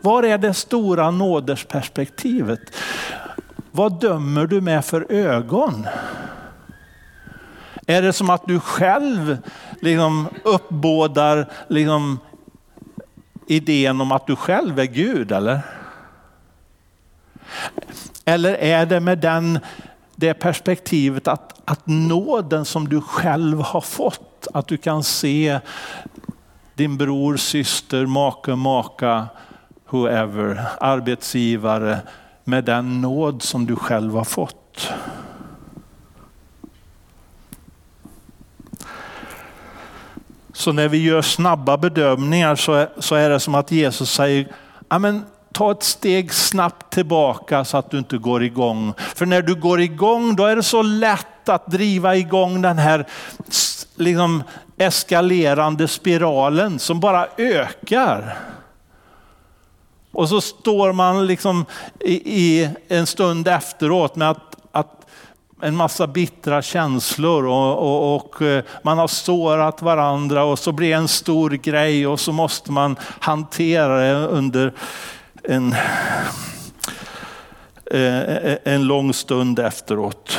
Var 0.00 0.22
är 0.22 0.38
det 0.38 0.54
stora 0.54 1.10
nådesperspektivet? 1.10 2.60
Vad 3.70 4.00
dömer 4.00 4.46
du 4.46 4.60
med 4.60 4.84
för 4.84 5.12
ögon? 5.12 5.86
Är 7.86 8.02
det 8.02 8.12
som 8.12 8.30
att 8.30 8.46
du 8.46 8.60
själv 8.60 9.38
liksom 9.80 10.28
uppbådar 10.44 11.48
liksom 11.68 12.18
idén 13.46 14.00
om 14.00 14.12
att 14.12 14.26
du 14.26 14.36
själv 14.36 14.78
är 14.78 14.84
Gud 14.84 15.32
eller? 15.32 15.60
Eller 18.24 18.54
är 18.54 18.86
det 18.86 19.00
med 19.00 19.18
den 19.18 19.58
det 20.16 20.34
perspektivet 20.34 21.28
att, 21.28 21.60
att 21.64 21.86
nåden 21.86 22.64
som 22.64 22.88
du 22.88 23.00
själv 23.00 23.60
har 23.60 23.80
fått, 23.80 24.46
att 24.54 24.66
du 24.66 24.76
kan 24.76 25.02
se 25.02 25.60
din 26.74 26.96
bror, 26.96 27.36
syster, 27.36 28.06
make, 28.06 28.56
maka, 28.56 29.26
whoever, 29.88 30.64
arbetsgivare 30.80 31.98
med 32.44 32.64
den 32.64 33.00
nåd 33.00 33.42
som 33.42 33.66
du 33.66 33.76
själv 33.76 34.14
har 34.14 34.24
fått. 34.24 34.92
Så 40.64 40.72
när 40.72 40.88
vi 40.88 41.02
gör 41.02 41.22
snabba 41.22 41.76
bedömningar 41.76 42.56
så 42.56 42.72
är, 42.72 42.88
så 42.98 43.14
är 43.14 43.30
det 43.30 43.40
som 43.40 43.54
att 43.54 43.70
Jesus 43.70 44.10
säger, 44.10 44.48
ta 45.52 45.70
ett 45.70 45.82
steg 45.82 46.32
snabbt 46.32 46.92
tillbaka 46.92 47.64
så 47.64 47.76
att 47.76 47.90
du 47.90 47.98
inte 47.98 48.18
går 48.18 48.42
igång. 48.42 48.92
För 49.14 49.26
när 49.26 49.42
du 49.42 49.54
går 49.54 49.80
igång 49.80 50.36
då 50.36 50.46
är 50.46 50.56
det 50.56 50.62
så 50.62 50.82
lätt 50.82 51.48
att 51.48 51.66
driva 51.66 52.16
igång 52.16 52.62
den 52.62 52.78
här 52.78 53.06
liksom, 53.96 54.42
eskalerande 54.76 55.88
spiralen 55.88 56.78
som 56.78 57.00
bara 57.00 57.26
ökar. 57.38 58.38
Och 60.12 60.28
så 60.28 60.40
står 60.40 60.92
man 60.92 61.26
liksom 61.26 61.66
i, 62.00 62.14
i 62.14 62.70
en 62.88 63.06
stund 63.06 63.48
efteråt 63.48 64.16
med 64.16 64.30
att 64.30 64.53
en 65.64 65.76
massa 65.76 66.06
bittra 66.06 66.62
känslor 66.62 67.46
och, 67.46 67.78
och, 67.78 68.16
och, 68.16 68.42
eh, 68.42 68.64
man 68.82 68.98
har 68.98 69.08
sårat 69.08 69.82
varandra 69.82 70.44
och 70.44 70.58
så 70.58 70.72
blir 70.72 70.88
det 70.88 70.94
en 70.94 71.08
stor 71.08 71.50
grej 71.50 72.06
och 72.06 72.20
så 72.20 72.32
måste 72.32 72.72
man 72.72 72.96
hantera 73.20 74.00
det 74.00 74.26
under 74.26 74.72
en, 75.44 75.72
eh, 77.90 78.56
en 78.64 78.86
lång 78.86 79.12
stund 79.12 79.58
efteråt. 79.58 80.38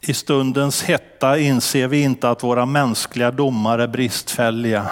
I 0.00 0.14
stundens 0.14 0.82
hetta 0.82 1.38
inser 1.38 1.88
vi 1.88 2.00
inte 2.00 2.30
att 2.30 2.42
våra 2.42 2.66
mänskliga 2.66 3.30
domar 3.30 3.78
är 3.78 3.88
bristfälliga 3.88 4.90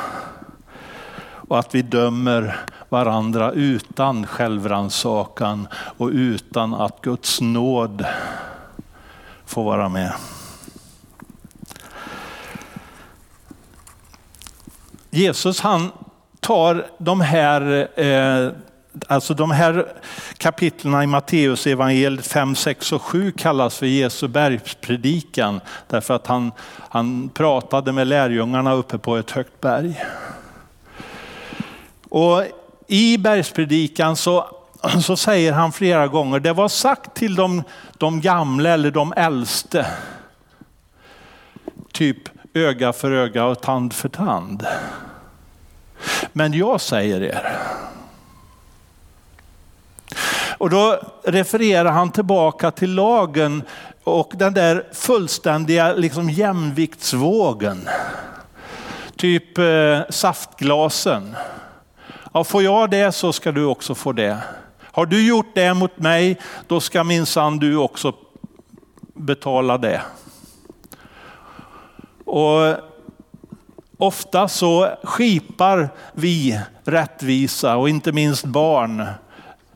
och 1.48 1.58
att 1.58 1.74
vi 1.74 1.82
dömer 1.82 2.56
varandra 2.88 3.52
utan 3.52 4.26
självrannsakan 4.26 5.68
och 5.72 6.08
utan 6.08 6.74
att 6.74 7.00
Guds 7.00 7.40
nåd 7.40 8.06
får 9.46 9.64
vara 9.64 9.88
med. 9.88 10.12
Jesus 15.10 15.60
han 15.60 15.90
tar 16.40 16.86
de 16.98 17.20
här, 17.20 17.88
eh, 18.00 18.52
alltså 19.06 19.34
de 19.34 19.50
här 19.50 19.86
kapitlen 20.36 21.02
i 21.02 21.06
Matteus 21.06 21.66
evangeliet 21.66 22.26
5, 22.26 22.54
6 22.54 22.92
och 22.92 23.02
7 23.02 23.32
kallas 23.32 23.78
för 23.78 23.86
Jesu 23.86 24.28
bergspredikan. 24.28 25.60
Därför 25.88 26.14
att 26.14 26.26
han, 26.26 26.52
han 26.78 27.28
pratade 27.28 27.92
med 27.92 28.06
lärjungarna 28.06 28.72
uppe 28.72 28.98
på 28.98 29.16
ett 29.16 29.30
högt 29.30 29.60
berg. 29.60 30.04
Och 32.08 32.42
i 32.86 33.18
bergspredikan 33.18 34.16
så, 34.16 34.50
så 35.02 35.16
säger 35.16 35.52
han 35.52 35.72
flera 35.72 36.06
gånger, 36.08 36.40
det 36.40 36.52
var 36.52 36.68
sagt 36.68 37.14
till 37.14 37.34
de, 37.34 37.62
de 37.98 38.20
gamla 38.20 38.70
eller 38.70 38.90
de 38.90 39.12
äldste, 39.16 39.86
typ 41.92 42.18
öga 42.54 42.92
för 42.92 43.10
öga 43.10 43.44
och 43.44 43.60
tand 43.60 43.92
för 43.92 44.08
tand. 44.08 44.66
Men 46.32 46.52
jag 46.52 46.80
säger 46.80 47.22
er. 47.22 47.56
Och 50.58 50.70
då 50.70 51.00
refererar 51.24 51.90
han 51.90 52.10
tillbaka 52.10 52.70
till 52.70 52.94
lagen 52.94 53.62
och 54.04 54.32
den 54.34 54.54
där 54.54 54.84
fullständiga 54.92 55.92
liksom 55.92 56.30
jämviktsvågen. 56.30 57.88
Typ 59.16 59.58
eh, 59.58 60.00
saftglasen. 60.10 61.36
Ja, 62.36 62.44
får 62.44 62.62
jag 62.62 62.90
det 62.90 63.12
så 63.12 63.32
ska 63.32 63.52
du 63.52 63.64
också 63.64 63.94
få 63.94 64.12
det. 64.12 64.38
Har 64.82 65.06
du 65.06 65.26
gjort 65.26 65.54
det 65.54 65.74
mot 65.74 65.98
mig, 65.98 66.40
då 66.66 66.80
ska 66.80 67.04
minsann 67.04 67.58
du 67.58 67.76
också 67.76 68.12
betala 69.14 69.78
det. 69.78 70.02
Och 72.24 72.76
Ofta 73.98 74.48
så 74.48 74.96
skipar 75.02 75.88
vi 76.12 76.60
rättvisa 76.84 77.76
och 77.76 77.88
inte 77.88 78.12
minst 78.12 78.44
barn 78.44 79.00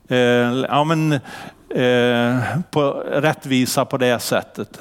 eh, 0.08 0.18
ja, 0.68 0.84
men, 0.84 1.12
eh, 1.70 2.60
på, 2.70 2.90
rättvisa 3.10 3.84
på 3.84 3.96
det 3.96 4.18
sättet. 4.18 4.80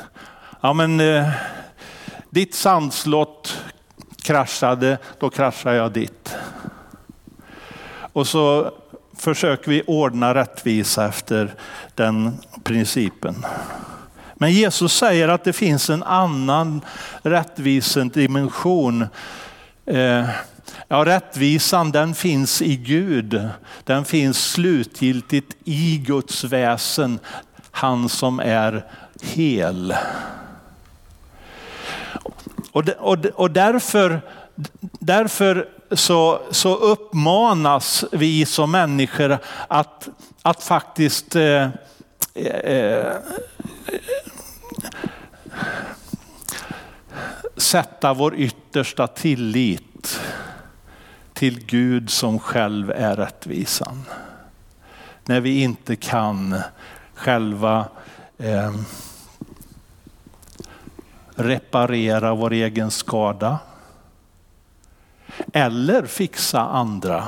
Ja, 0.62 0.74
men, 0.74 1.00
eh, 1.00 1.30
ditt 2.30 2.56
sandslott 2.56 3.64
kraschade, 4.24 4.98
då 5.20 5.30
kraschar 5.30 5.74
jag 5.74 5.92
ditt. 5.92 6.36
Och 8.14 8.28
så 8.28 8.72
försöker 9.18 9.72
vi 9.72 9.84
ordna 9.88 10.36
rättvisa 10.36 11.08
efter 11.08 11.54
den 11.96 12.38
principen. 12.64 13.46
Men 14.34 14.52
Jesus 14.52 14.94
säger 14.94 15.28
att 15.28 15.44
det 15.44 15.54
finns 15.54 15.90
en 15.90 16.04
annan 16.04 16.82
rättvisedimension. 17.22 19.08
Eh, 19.86 20.30
ja, 20.88 21.06
rättvisan 21.06 21.92
den 21.92 22.16
finns 22.16 22.62
i 22.62 22.76
Gud. 22.76 23.50
Den 23.84 24.06
finns 24.06 24.52
slutgiltigt 24.52 25.56
i 25.64 25.98
Guds 25.98 26.44
väsen. 26.44 27.20
Han 27.72 28.10
som 28.10 28.40
är 28.40 28.86
hel. 29.22 29.96
Och, 32.72 32.90
och, 32.98 33.26
och 33.26 33.52
därför, 33.52 34.22
därför 35.00 35.68
så, 35.92 36.42
så 36.52 36.76
uppmanas 36.76 38.06
vi 38.12 38.46
som 38.46 38.72
människor 38.72 39.38
att, 39.68 40.10
att 40.42 40.64
faktiskt 40.64 41.36
eh, 41.36 41.70
eh, 42.34 43.14
sätta 47.58 48.14
vår 48.14 48.36
yttersta 48.36 49.08
tillit 49.08 50.20
till 51.34 51.66
Gud 51.66 52.10
som 52.10 52.40
själv 52.40 52.92
är 52.92 53.16
rättvisan. 53.16 54.04
När 55.26 55.40
vi 55.40 55.62
inte 55.62 55.96
kan 55.96 56.62
själva 57.14 57.86
eh, 58.38 58.74
reparera 61.36 62.36
vår 62.36 62.54
egen 62.54 62.92
skada 62.92 63.60
eller 65.54 66.06
fixa 66.06 66.60
andra. 66.60 67.28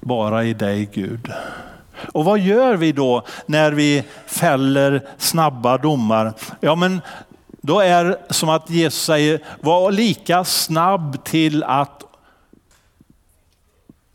Bara 0.00 0.44
i 0.44 0.54
dig 0.54 0.88
Gud. 0.92 1.32
Och 2.12 2.24
vad 2.24 2.38
gör 2.38 2.76
vi 2.76 2.92
då 2.92 3.22
när 3.46 3.72
vi 3.72 4.04
fäller 4.26 5.08
snabba 5.18 5.78
domar? 5.78 6.32
Ja, 6.60 6.74
men 6.74 7.00
då 7.60 7.80
är 7.80 8.04
det 8.04 8.18
som 8.30 8.48
att 8.48 8.70
Jesus 8.70 9.02
säger, 9.04 9.40
var 9.60 9.92
lika 9.92 10.44
snabb 10.44 11.24
till 11.24 11.64
att 11.64 12.04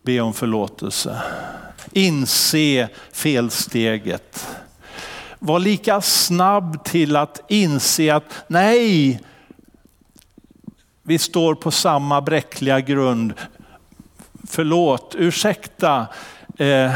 be 0.04 0.22
om 0.22 0.34
förlåtelse. 0.34 1.22
Inse 1.92 2.90
felsteget. 3.12 4.48
Var 5.40 5.60
lika 5.60 6.02
snabb 6.02 6.84
till 6.84 7.16
att 7.16 7.42
inse 7.48 8.16
att 8.16 8.24
nej, 8.48 9.20
vi 11.06 11.20
står 11.20 11.56
på 11.56 11.72
samma 11.72 12.22
bräckliga 12.22 12.80
grund. 12.80 13.34
Förlåt, 14.48 15.16
ursäkta, 15.18 16.08
eh, 16.58 16.96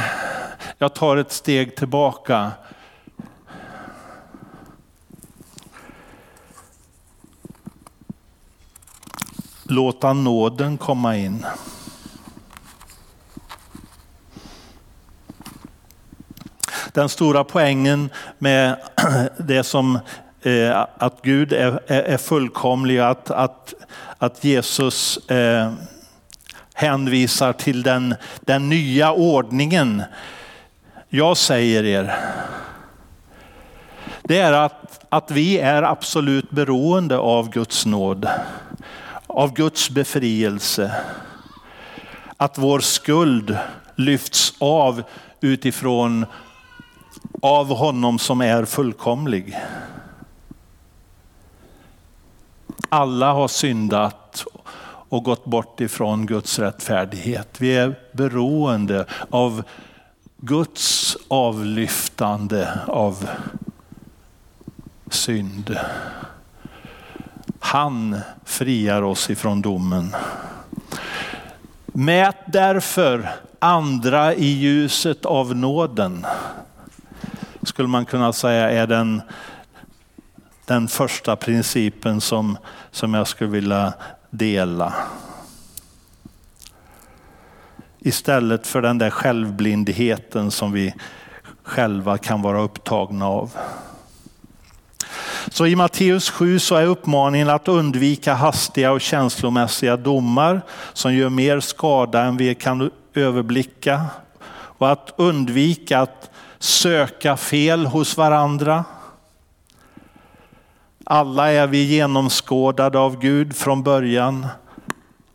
jag 0.78 0.96
tar 0.96 1.18
ett 1.18 1.32
steg 1.32 1.76
tillbaka. 1.76 2.52
Låta 9.64 10.14
nåden 10.14 10.78
komma 10.78 11.18
in. 11.18 11.46
Den 16.94 17.10
stora 17.10 17.44
poängen 17.44 18.10
med 18.38 18.82
det 19.38 19.64
som 19.64 20.00
eh, 20.42 20.86
att 20.98 21.22
Gud 21.22 21.54
är, 21.54 21.92
är 21.92 22.18
fullkomlig, 22.18 23.00
att, 23.00 23.32
att, 23.32 23.74
att 24.18 24.44
Jesus 24.44 25.18
eh, 25.18 25.72
hänvisar 26.74 27.54
till 27.54 27.84
den, 27.84 28.16
den 28.42 28.70
nya 28.70 29.12
ordningen. 29.12 30.04
Jag 31.10 31.38
säger 31.38 31.84
er, 31.84 32.16
det 34.24 34.40
är 34.40 34.54
att, 34.54 35.06
att 35.10 35.32
vi 35.32 35.60
är 35.60 35.84
absolut 35.84 36.52
beroende 36.52 37.18
av 37.18 37.50
Guds 37.50 37.86
nåd, 37.86 38.30
av 39.28 39.54
Guds 39.54 39.90
befrielse. 39.90 40.92
Att 42.38 42.58
vår 42.58 42.80
skuld 42.80 43.58
lyfts 43.96 44.54
av 44.60 45.04
utifrån 45.42 46.26
av 47.42 47.68
honom 47.76 48.20
som 48.20 48.42
är 48.42 48.66
fullkomlig. 48.66 49.58
Alla 52.90 53.34
har 53.34 53.48
syndat 53.48 54.46
och 55.10 55.24
gått 55.24 55.46
bort 55.46 55.82
ifrån 55.82 56.26
Guds 56.26 56.60
rättfärdighet. 56.60 57.62
Vi 57.62 57.78
är 57.78 57.96
beroende 58.12 59.06
av 59.30 59.64
Guds 60.38 61.18
avlyftande 61.28 62.80
av 62.88 63.30
synd. 65.10 65.78
Han 67.60 68.20
friar 68.46 69.02
oss 69.02 69.30
ifrån 69.30 69.62
domen. 69.62 70.16
Mät 71.86 72.38
därför 72.54 73.30
andra 73.60 74.34
i 74.34 74.46
ljuset 74.46 75.26
av 75.26 75.56
nåden. 75.56 76.26
Skulle 77.64 77.88
man 77.88 78.06
kunna 78.06 78.34
säga 78.34 78.72
är 78.72 78.88
den, 78.88 79.22
den 80.68 80.88
första 80.88 81.36
principen 81.36 82.22
som, 82.22 82.58
som 82.92 83.14
jag 83.14 83.28
skulle 83.28 83.50
vilja 83.50 83.94
dela. 84.30 84.94
Istället 88.00 88.68
för 88.68 88.82
den 88.82 88.98
där 88.98 89.10
självblindheten 89.10 90.52
som 90.52 90.72
vi 90.72 90.94
själva 91.64 92.18
kan 92.18 92.42
vara 92.42 92.62
upptagna 92.62 93.28
av. 93.28 93.52
Så 95.52 95.68
i 95.68 95.76
Matteus 95.76 96.30
7 96.30 96.60
så 96.60 96.76
är 96.76 96.86
uppmaningen 96.86 97.50
att 97.50 97.68
undvika 97.68 98.34
hastiga 98.34 98.92
och 98.92 99.02
känslomässiga 99.02 99.98
domar 99.98 100.62
som 100.94 101.14
gör 101.14 101.30
mer 101.30 101.60
skada 101.60 102.22
än 102.24 102.38
vi 102.38 102.56
kan 102.56 102.92
överblicka. 103.14 104.06
Och 104.50 104.92
att 104.92 105.14
undvika 105.18 106.00
att 106.00 106.30
söka 106.60 107.38
fel 107.38 107.86
hos 107.86 108.18
varandra. 108.18 108.86
Alla 111.10 111.52
är 111.52 111.68
vi 111.68 111.84
genomskådade 111.84 113.00
av 113.00 113.20
Gud 113.20 113.56
från 113.56 113.84
början, 113.84 114.48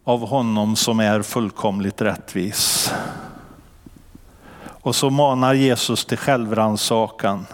av 0.04 0.28
honom 0.28 0.76
som 0.76 1.00
är 1.00 1.22
fullkomligt 1.22 2.00
rättvis. 2.00 2.92
Och 4.64 4.96
så 4.96 5.10
manar 5.10 5.54
Jesus 5.54 6.04
till 6.04 6.18
självrannsakan. 6.18 7.46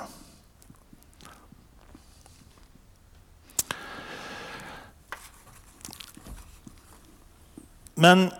Men 7.94 8.30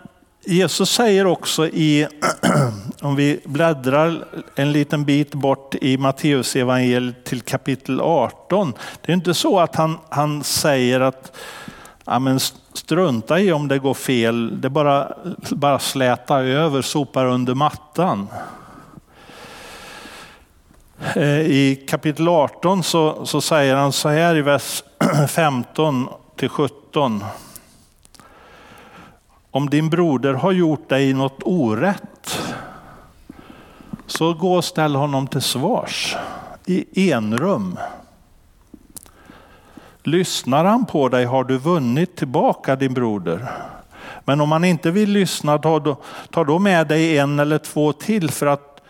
Jesus 0.51 0.91
säger 0.91 1.27
också 1.27 1.67
i, 1.67 2.07
om 3.01 3.17
vi 3.17 3.41
bläddrar 3.45 4.25
en 4.55 4.73
liten 4.73 5.05
bit 5.05 5.35
bort 5.35 5.75
i 5.75 5.99
Matteus 5.99 6.57
evangeliet 6.57 7.25
till 7.25 7.41
kapitel 7.41 8.01
18. 8.01 8.75
Det 9.01 9.13
är 9.13 9.15
inte 9.15 9.35
så 9.35 9.61
att 9.61 9.77
han, 9.77 9.99
han 10.09 10.45
säger 10.45 11.01
att 11.01 11.33
ja, 12.05 12.19
men 12.19 12.41
strunta 12.73 13.41
i 13.41 13.53
om 13.53 13.69
det 13.69 13.79
går 13.79 13.95
fel, 13.95 14.61
det 14.61 14.71
bara, 14.71 15.13
bara 15.51 15.79
släta 15.79 16.41
över, 16.43 16.83
sopar 16.83 17.27
under 17.27 17.55
mattan. 17.55 18.29
Eh, 21.15 21.41
I 21.41 21.87
kapitel 21.89 22.29
18 22.29 22.83
så, 22.83 23.27
så 23.27 23.41
säger 23.41 23.75
han 23.75 23.93
så 23.93 24.09
här 24.09 24.37
i 24.37 24.43
vers 24.43 24.83
15 25.29 26.09
till 26.37 26.49
17. 26.49 27.25
Om 29.59 29.71
din 29.71 29.91
broder 29.91 30.35
har 30.35 30.53
gjort 30.53 30.89
dig 30.89 31.15
något 31.15 31.43
orätt 31.45 32.39
så 34.07 34.35
gå 34.35 34.55
och 34.55 34.65
ställ 34.65 34.95
honom 34.95 35.27
till 35.27 35.41
svars 35.41 36.17
i 36.67 37.13
enrum. 37.13 37.79
Lyssnar 40.03 40.65
han 40.65 40.87
på 40.87 41.09
dig 41.09 41.25
har 41.25 41.45
du 41.45 41.59
vunnit 41.59 42.17
tillbaka 42.17 42.77
din 42.77 42.95
broder. 42.95 43.49
Men 44.25 44.41
om 44.41 44.53
han 44.53 44.65
inte 44.65 44.91
vill 44.91 45.11
lyssna, 45.11 45.59
ta 45.59 45.79
då, 45.79 45.97
ta 46.31 46.45
då 46.45 46.59
med 46.59 46.87
dig 46.87 47.19
en 47.19 47.39
eller 47.39 47.59
två 47.59 47.93
till 47.93 48.31
för 48.31 48.47
att 48.47 48.81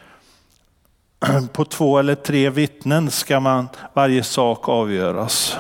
på 1.52 1.64
två 1.64 1.98
eller 1.98 2.14
tre 2.14 2.50
vittnen 2.50 3.10
ska 3.10 3.40
man 3.40 3.68
varje 3.94 4.22
sak 4.22 4.68
avgöras. 4.68 5.56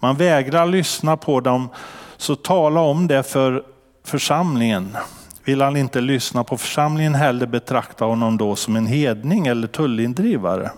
Man 0.00 0.16
vägrar 0.16 0.66
lyssna 0.66 1.16
på 1.16 1.40
dem, 1.40 1.68
så 2.16 2.34
tala 2.34 2.80
om 2.80 3.06
det 3.06 3.22
för 3.22 3.64
församlingen. 4.08 4.96
Vill 5.44 5.60
han 5.60 5.76
inte 5.76 6.00
lyssna 6.00 6.44
på 6.44 6.58
församlingen 6.58 7.14
heller 7.14 7.46
betrakta 7.46 8.04
honom 8.04 8.38
då 8.38 8.56
som 8.56 8.76
en 8.76 8.86
hedning 8.86 9.46
eller 9.46 9.66
tullindrivare. 9.66 10.70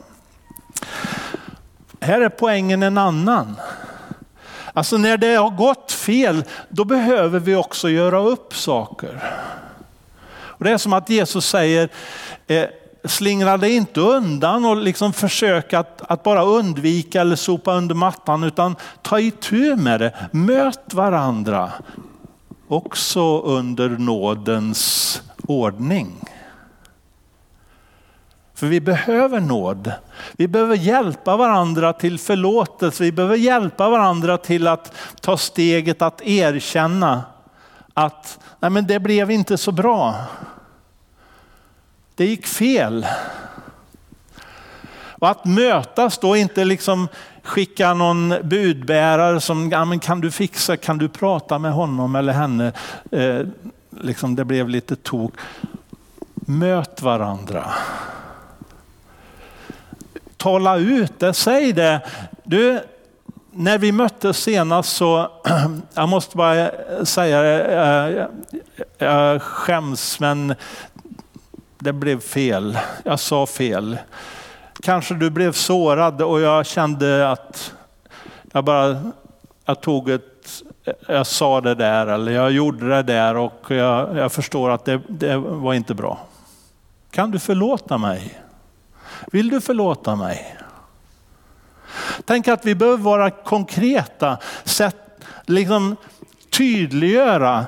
Här 2.00 2.20
är 2.20 2.28
poängen 2.28 2.82
en 2.82 2.98
annan. 2.98 3.56
Alltså 4.72 4.96
när 4.96 5.16
det 5.16 5.34
har 5.34 5.50
gått 5.50 5.92
fel, 5.92 6.44
då 6.68 6.84
behöver 6.84 7.40
vi 7.40 7.54
också 7.54 7.88
göra 7.88 8.20
upp 8.20 8.54
saker. 8.54 9.20
Och 10.32 10.64
det 10.64 10.70
är 10.70 10.78
som 10.78 10.92
att 10.92 11.10
Jesus 11.10 11.46
säger, 11.46 11.88
eh, 12.46 12.64
slingra 13.04 13.56
dig 13.56 13.76
inte 13.76 14.00
undan 14.00 14.64
och 14.64 14.76
liksom 14.76 15.12
försök 15.12 15.72
att, 15.72 16.02
att, 16.10 16.22
bara 16.22 16.44
undvika 16.44 17.20
eller 17.20 17.36
sopa 17.36 17.74
under 17.74 17.94
mattan, 17.94 18.44
utan 18.44 18.76
ta 19.02 19.20
itu 19.20 19.76
med 19.76 20.00
det. 20.00 20.14
Möt 20.32 20.94
varandra, 20.94 21.70
också 22.70 23.40
under 23.40 23.88
nådens 23.88 25.22
ordning. 25.48 26.24
För 28.54 28.66
vi 28.66 28.80
behöver 28.80 29.40
nåd. 29.40 29.92
Vi 30.33 30.48
behöver 30.48 30.76
hjälpa 30.76 31.37
varandra 31.37 31.92
till 31.92 32.18
förlåtelse. 32.18 33.02
Vi 33.02 33.12
behöver 33.12 33.37
hjälpa 33.37 33.90
varandra 33.90 34.38
till 34.38 34.66
att 34.66 34.92
ta 35.20 35.37
steget 35.37 36.02
att 36.02 36.22
erkänna 36.22 37.22
att 37.94 38.38
nej 38.61 38.70
men 38.70 38.87
det 38.87 39.00
blev 39.00 39.30
inte 39.30 39.59
så 39.59 39.72
bra. 39.72 40.14
Det 42.14 42.26
gick 42.26 42.46
fel. 42.46 43.06
Och 45.20 45.28
att 45.28 45.44
mötas 45.44 46.18
då 46.18 46.37
inte 46.37 46.64
liksom 46.64 47.09
skicka 47.42 47.94
någon 47.94 48.35
budbärare 48.42 49.40
som, 49.40 49.70
ja, 49.70 49.85
men 49.85 49.98
kan 49.98 50.20
du 50.20 50.31
fixa, 50.31 50.76
kan 50.76 50.98
du 50.98 51.09
prata 51.09 51.59
med 51.59 51.72
honom 51.72 52.16
eller 52.16 52.33
henne? 52.33 52.72
Eh, 53.11 53.40
liksom 53.90 54.37
det 54.37 54.44
blev 54.44 54.68
lite 54.68 54.96
tok. 54.96 55.33
Möt 56.35 57.03
varandra. 57.03 57.64
Tala 60.37 60.76
ut 60.76 61.18
det, 61.18 61.35
säg 61.35 61.72
det. 61.72 62.00
Du, 62.44 62.81
när 63.53 63.79
vi 63.79 63.92
möttes 63.92 64.37
senast 64.37 64.96
så, 64.96 65.31
jag 65.94 66.09
måste 66.09 66.37
bara 66.37 66.70
säga 67.05 67.42
det, 67.42 67.74
jag, 67.74 68.29
jag 68.98 69.42
skäms 69.42 70.20
men 70.20 70.55
det 71.79 71.92
blev 71.92 72.20
fel. 72.20 72.79
Jag 73.05 73.20
sa 73.20 73.46
fel. 73.46 73.98
Kanske 74.82 75.14
du 75.14 75.30
blev 75.30 75.52
sårad 75.52 76.22
och 76.22 76.40
jag 76.40 76.66
kände 76.66 77.30
att 77.30 77.74
jag 78.52 78.64
bara 78.64 79.12
jag 79.64 79.80
tog 79.80 80.10
ett, 80.10 80.62
jag 81.08 81.26
sa 81.26 81.60
det 81.60 81.74
där 81.74 82.06
eller 82.06 82.32
jag 82.32 82.50
gjorde 82.50 82.88
det 82.88 83.02
där 83.02 83.36
och 83.36 83.64
jag, 83.68 84.16
jag 84.16 84.32
förstår 84.32 84.70
att 84.70 84.84
det, 84.84 85.00
det 85.08 85.36
var 85.36 85.74
inte 85.74 85.94
bra. 85.94 86.26
Kan 87.10 87.30
du 87.30 87.38
förlåta 87.38 87.98
mig? 87.98 88.40
Vill 89.32 89.48
du 89.48 89.60
förlåta 89.60 90.16
mig? 90.16 90.56
Tänk 92.24 92.48
att 92.48 92.64
vi 92.64 92.74
behöver 92.74 93.02
vara 93.02 93.30
konkreta, 93.30 94.38
sätt, 94.64 94.96
liksom 95.46 95.96
tydliggöra 96.50 97.66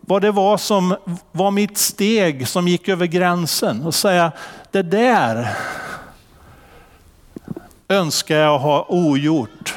vad 0.00 0.22
det 0.22 0.30
var 0.30 0.56
som 0.56 0.96
var 1.32 1.50
mitt 1.50 1.78
steg 1.78 2.48
som 2.48 2.68
gick 2.68 2.88
över 2.88 3.06
gränsen 3.06 3.82
och 3.82 3.94
säga 3.94 4.32
det 4.70 4.82
där 4.82 5.48
önskar 7.92 8.36
jag 8.36 8.58
ha 8.58 8.86
ogjort. 8.88 9.74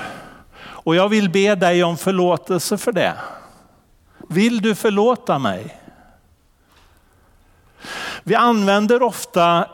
Och 0.58 0.96
jag 0.96 1.10
vill 1.10 1.30
be 1.30 1.56
dig 1.56 1.84
om 1.84 1.98
förlåtelse 1.98 2.78
för 2.78 2.92
det. 2.92 3.14
Vill 4.30 4.62
du 4.62 4.76
förlåta 4.76 5.40
mig? 5.40 5.78
Vi 8.24 8.36
använder 8.36 9.02
ofta 9.02 9.70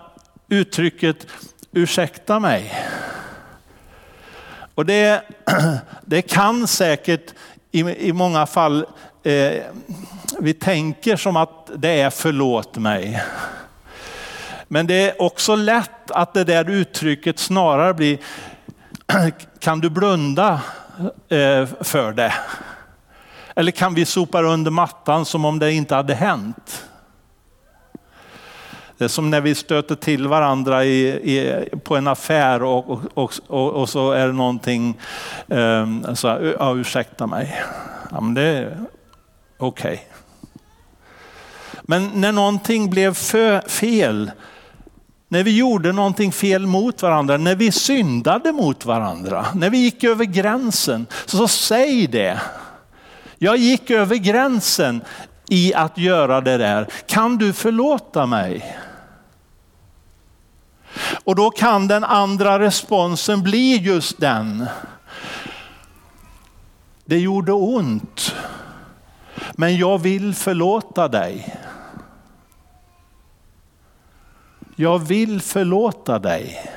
uttrycket 0.48 1.28
ursäkta 1.72 2.40
mig. 2.40 2.74
Och 4.76 4.86
det, 4.86 5.24
det 6.06 6.22
kan 6.22 6.68
säkert 6.68 7.34
i, 7.72 7.80
i 7.80 8.14
många 8.14 8.46
fall, 8.46 8.86
eh, 9.24 9.64
vi 10.40 10.54
tänker 10.54 11.16
som 11.16 11.36
att 11.36 11.70
det 11.76 12.02
är 12.02 12.10
förlåt 12.10 12.78
mig. 12.78 13.24
Men 14.74 14.88
det 14.88 15.10
är 15.10 15.22
också 15.22 15.56
lätt 15.56 16.12
att 16.12 16.34
det 16.34 16.44
där 16.44 16.70
uttrycket 16.70 17.40
snarare 17.40 17.94
blir, 17.94 18.18
kan 19.60 19.80
du 19.80 19.90
blunda 19.90 20.62
eh, 21.30 21.66
för 21.82 22.14
det? 22.14 22.34
Eller 23.56 23.72
kan 23.72 23.94
vi 23.94 24.06
sopa 24.06 24.42
under 24.42 24.72
mattan 24.72 25.26
som 25.26 25.46
om 25.46 25.60
det 25.60 25.74
inte 25.74 25.96
hade 25.96 26.14
hänt? 26.14 26.86
Det 28.98 29.04
är 29.04 29.08
som 29.08 29.30
när 29.30 29.42
vi 29.42 29.56
stöter 29.56 29.96
till 29.96 30.28
varandra 30.28 30.86
i, 30.86 31.08
i, 31.08 31.70
på 31.84 31.96
en 31.96 32.08
affär 32.08 32.64
och, 32.64 32.90
och, 32.90 33.34
och, 33.48 33.74
och, 33.74 33.90
så 33.90 34.12
är 34.12 34.28
det 34.28 34.34
någonting, 34.34 35.00
um, 35.48 36.16
så, 36.16 36.54
ja, 36.60 36.76
ursäkta 36.76 37.28
mig. 37.28 37.64
Ja, 38.12 38.22
men 38.22 38.34
det 38.34 38.42
är 38.42 38.78
okej. 39.58 39.94
Okay. 39.94 40.00
Men 41.82 42.10
när 42.14 42.32
någonting 42.32 42.90
blev 42.90 43.14
för, 43.14 43.62
fel, 43.70 44.32
när 45.32 45.44
vi 45.44 45.58
gjorde 45.58 45.92
någonting 45.92 46.32
fel 46.32 46.66
mot 46.66 47.02
varandra, 47.02 47.38
när 47.38 47.56
vi 47.56 47.72
syndade 47.72 48.52
mot 48.52 48.86
varandra, 48.86 49.46
när 49.56 49.70
vi 49.70 49.78
gick 49.78 50.04
över 50.04 50.26
gränsen, 50.26 51.08
så 51.26 51.48
säg 51.48 52.08
det. 52.08 52.42
Jag 53.38 53.58
gick 53.58 53.92
över 53.92 54.16
gränsen 54.16 55.02
i 55.50 55.74
att 55.74 55.98
göra 55.98 56.42
det 56.42 56.58
där. 56.58 56.88
Kan 57.06 57.38
du 57.38 57.54
förlåta 57.54 58.26
mig? 58.26 58.78
Och 61.24 61.36
då 61.36 61.52
kan 61.52 61.88
den 61.88 62.04
andra 62.04 62.60
responsen 62.60 63.44
bli 63.44 63.78
just 63.78 64.20
den. 64.20 64.66
Det 67.06 67.20
gjorde 67.20 67.52
ont, 67.52 68.36
men 69.54 69.78
jag 69.78 69.98
vill 69.98 70.36
förlåta 70.36 71.08
dig. 71.08 71.61
Jag 74.82 75.00
vill 75.00 75.42
förlåta 75.42 76.20
dig. 76.20 76.72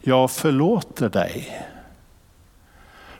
Jag 0.00 0.30
förlåter 0.30 1.08
dig. 1.08 1.66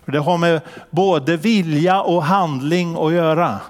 Det 0.05 0.18
har 0.18 0.38
med 0.38 0.61
både 0.90 1.37
vilja 1.37 2.03
och 2.03 2.24
handling 2.24 2.96
att 2.96 3.12
göra. 3.12 3.61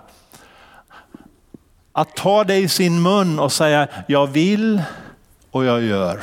Att 1.93 2.17
ta 2.17 2.45
det 2.45 2.57
i 2.57 2.69
sin 2.69 3.03
mun 3.03 3.39
och 3.39 3.53
säga 3.53 3.89
jag 4.07 4.27
vill 4.27 4.83
och 5.51 5.65
jag 5.65 5.83
gör. 5.83 6.21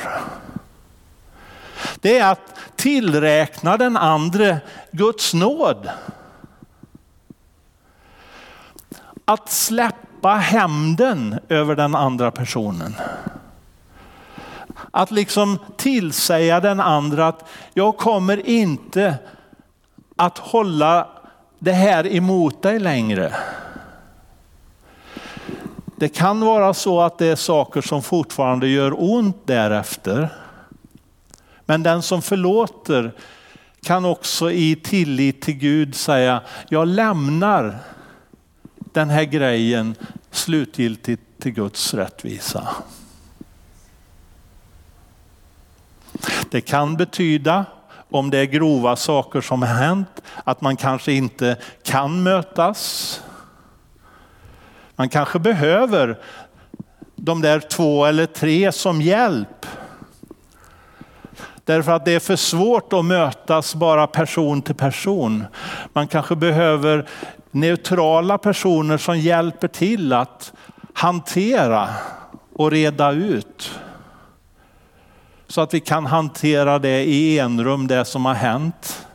Det 2.00 2.18
är 2.18 2.32
att 2.32 2.54
tillräkna 2.76 3.76
den 3.76 3.96
andra 3.96 4.56
Guds 4.90 5.34
nåd. 5.34 5.90
Att 9.24 9.50
släppa 9.50 10.11
hämnden 10.30 11.38
över 11.48 11.76
den 11.76 11.94
andra 11.94 12.30
personen. 12.30 12.94
Att 14.90 15.10
liksom 15.10 15.58
tillsäga 15.76 16.60
den 16.60 16.80
andra 16.80 17.28
att 17.28 17.48
jag 17.74 17.96
kommer 17.96 18.48
inte 18.48 19.18
att 20.16 20.38
hålla 20.38 21.08
det 21.58 21.72
här 21.72 22.06
emot 22.06 22.62
dig 22.62 22.78
längre. 22.78 23.32
Det 25.96 26.08
kan 26.08 26.40
vara 26.40 26.74
så 26.74 27.00
att 27.00 27.18
det 27.18 27.26
är 27.26 27.36
saker 27.36 27.80
som 27.80 28.02
fortfarande 28.02 28.68
gör 28.68 28.94
ont 28.98 29.36
därefter. 29.44 30.28
Men 31.66 31.82
den 31.82 32.02
som 32.02 32.22
förlåter 32.22 33.12
kan 33.82 34.04
också 34.04 34.50
i 34.50 34.76
tillit 34.76 35.42
till 35.42 35.54
Gud 35.54 35.94
säga, 35.94 36.40
jag 36.68 36.88
lämnar 36.88 37.78
den 38.92 39.10
här 39.10 39.24
grejen 39.24 39.94
slutgiltigt 40.30 41.22
till 41.38 41.52
Guds 41.52 41.94
rättvisa. 41.94 42.68
Det 46.50 46.60
kan 46.60 46.96
betyda, 46.96 47.64
om 48.10 48.30
det 48.30 48.38
är 48.38 48.44
grova 48.44 48.96
saker 48.96 49.40
som 49.40 49.62
har 49.62 49.74
hänt, 49.74 50.22
att 50.44 50.60
man 50.60 50.76
kanske 50.76 51.12
inte 51.12 51.56
kan 51.82 52.22
mötas. 52.22 53.22
Man 54.96 55.08
kanske 55.08 55.38
behöver 55.38 56.18
de 57.16 57.40
där 57.40 57.60
två 57.60 58.04
eller 58.04 58.26
tre 58.26 58.72
som 58.72 59.02
hjälp. 59.02 59.66
Därför 61.64 61.92
att 61.92 62.04
det 62.04 62.12
är 62.12 62.20
för 62.20 62.36
svårt 62.36 62.92
att 62.92 63.04
mötas 63.04 63.74
bara 63.74 64.06
person 64.06 64.62
till 64.62 64.74
person. 64.74 65.44
Man 65.92 66.06
kanske 66.06 66.36
behöver 66.36 67.08
neutrala 67.52 68.38
personer 68.38 68.98
som 68.98 69.18
hjälper 69.18 69.68
till 69.68 70.12
att 70.12 70.52
hantera 70.92 71.88
och 72.52 72.70
reda 72.70 73.12
ut. 73.12 73.78
Så 75.46 75.60
att 75.60 75.74
vi 75.74 75.80
kan 75.80 76.06
hantera 76.06 76.78
det 76.78 77.04
i 77.04 77.38
enrum, 77.38 77.86
det 77.86 78.04
som 78.04 78.24
har 78.24 78.34
hänt. 78.34 79.06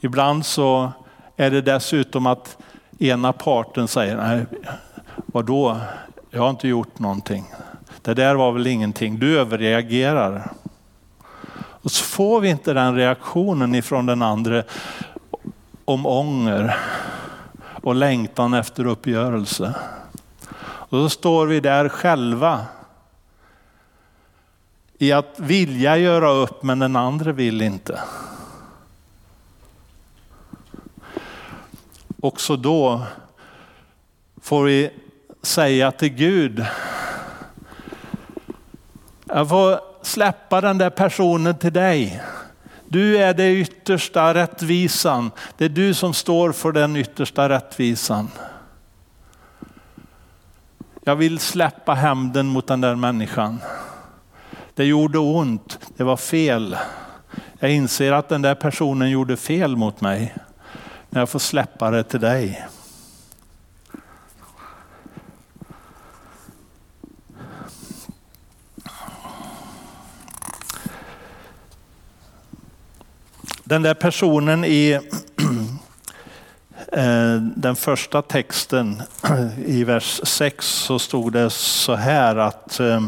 Ibland 0.00 0.46
så 0.46 0.92
är 1.36 1.50
det 1.50 1.60
dessutom 1.60 2.26
att 2.26 2.58
ena 2.98 3.32
parten 3.32 3.88
säger, 3.88 4.16
nej 4.16 4.46
vadå, 5.26 5.80
jag 6.30 6.42
har 6.42 6.50
inte 6.50 6.68
gjort 6.68 6.98
någonting. 6.98 7.44
Det 8.02 8.14
där 8.14 8.34
var 8.34 8.52
väl 8.52 8.66
ingenting, 8.66 9.18
du 9.18 9.40
överreagerar. 9.40 10.50
Och 11.82 11.90
så 11.90 12.04
får 12.04 12.40
vi 12.40 12.48
inte 12.48 12.72
den 12.72 12.96
reaktionen 12.96 13.74
ifrån 13.74 14.06
den 14.06 14.22
andra 14.22 14.62
om 15.84 16.06
ånger 16.06 16.76
och 17.82 17.94
längtan 17.94 18.54
efter 18.54 18.86
uppgörelse. 18.86 19.74
Och 20.60 20.98
då 20.98 21.08
står 21.08 21.46
vi 21.46 21.60
där 21.60 21.88
själva 21.88 22.66
i 24.98 25.12
att 25.12 25.34
vilja 25.36 25.96
göra 25.96 26.30
upp 26.30 26.62
men 26.62 26.78
den 26.78 26.96
andra 26.96 27.32
vill 27.32 27.62
inte. 27.62 28.00
Också 32.22 32.56
då 32.56 33.02
får 34.40 34.64
vi 34.64 34.90
säga 35.42 35.90
till 35.90 36.08
Gud, 36.08 36.66
jag 39.24 39.48
får 39.48 39.80
släppa 40.02 40.60
den 40.60 40.78
där 40.78 40.90
personen 40.90 41.58
till 41.58 41.72
dig. 41.72 42.22
Du 42.92 43.18
är 43.18 43.34
det 43.34 43.52
yttersta 43.52 44.34
rättvisan. 44.34 45.30
Det 45.56 45.64
är 45.64 45.68
du 45.68 45.94
som 45.94 46.14
står 46.14 46.52
för 46.52 46.72
den 46.72 46.96
yttersta 46.96 47.48
rättvisan. 47.48 48.28
Jag 51.04 51.16
vill 51.16 51.38
släppa 51.38 51.94
hämnden 51.94 52.46
mot 52.46 52.66
den 52.66 52.80
där 52.80 52.94
människan. 52.94 53.60
Det 54.74 54.84
gjorde 54.84 55.18
ont, 55.18 55.78
det 55.96 56.04
var 56.04 56.16
fel. 56.16 56.76
Jag 57.58 57.70
inser 57.70 58.12
att 58.12 58.28
den 58.28 58.42
där 58.42 58.54
personen 58.54 59.10
gjorde 59.10 59.36
fel 59.36 59.76
mot 59.76 60.00
mig. 60.00 60.34
Men 61.10 61.20
jag 61.20 61.28
får 61.28 61.38
släppa 61.38 61.90
det 61.90 62.02
till 62.02 62.20
dig. 62.20 62.66
Den 73.70 73.82
där 73.82 73.94
personen 73.94 74.64
i 74.64 74.90
eh, 76.92 77.34
den 77.56 77.76
första 77.76 78.22
texten 78.22 79.02
i 79.66 79.84
vers 79.84 80.20
6 80.24 80.66
så 80.66 80.98
stod 80.98 81.32
det 81.32 81.50
så 81.50 81.94
här 81.94 82.36
att 82.36 82.80
eh, 82.80 83.00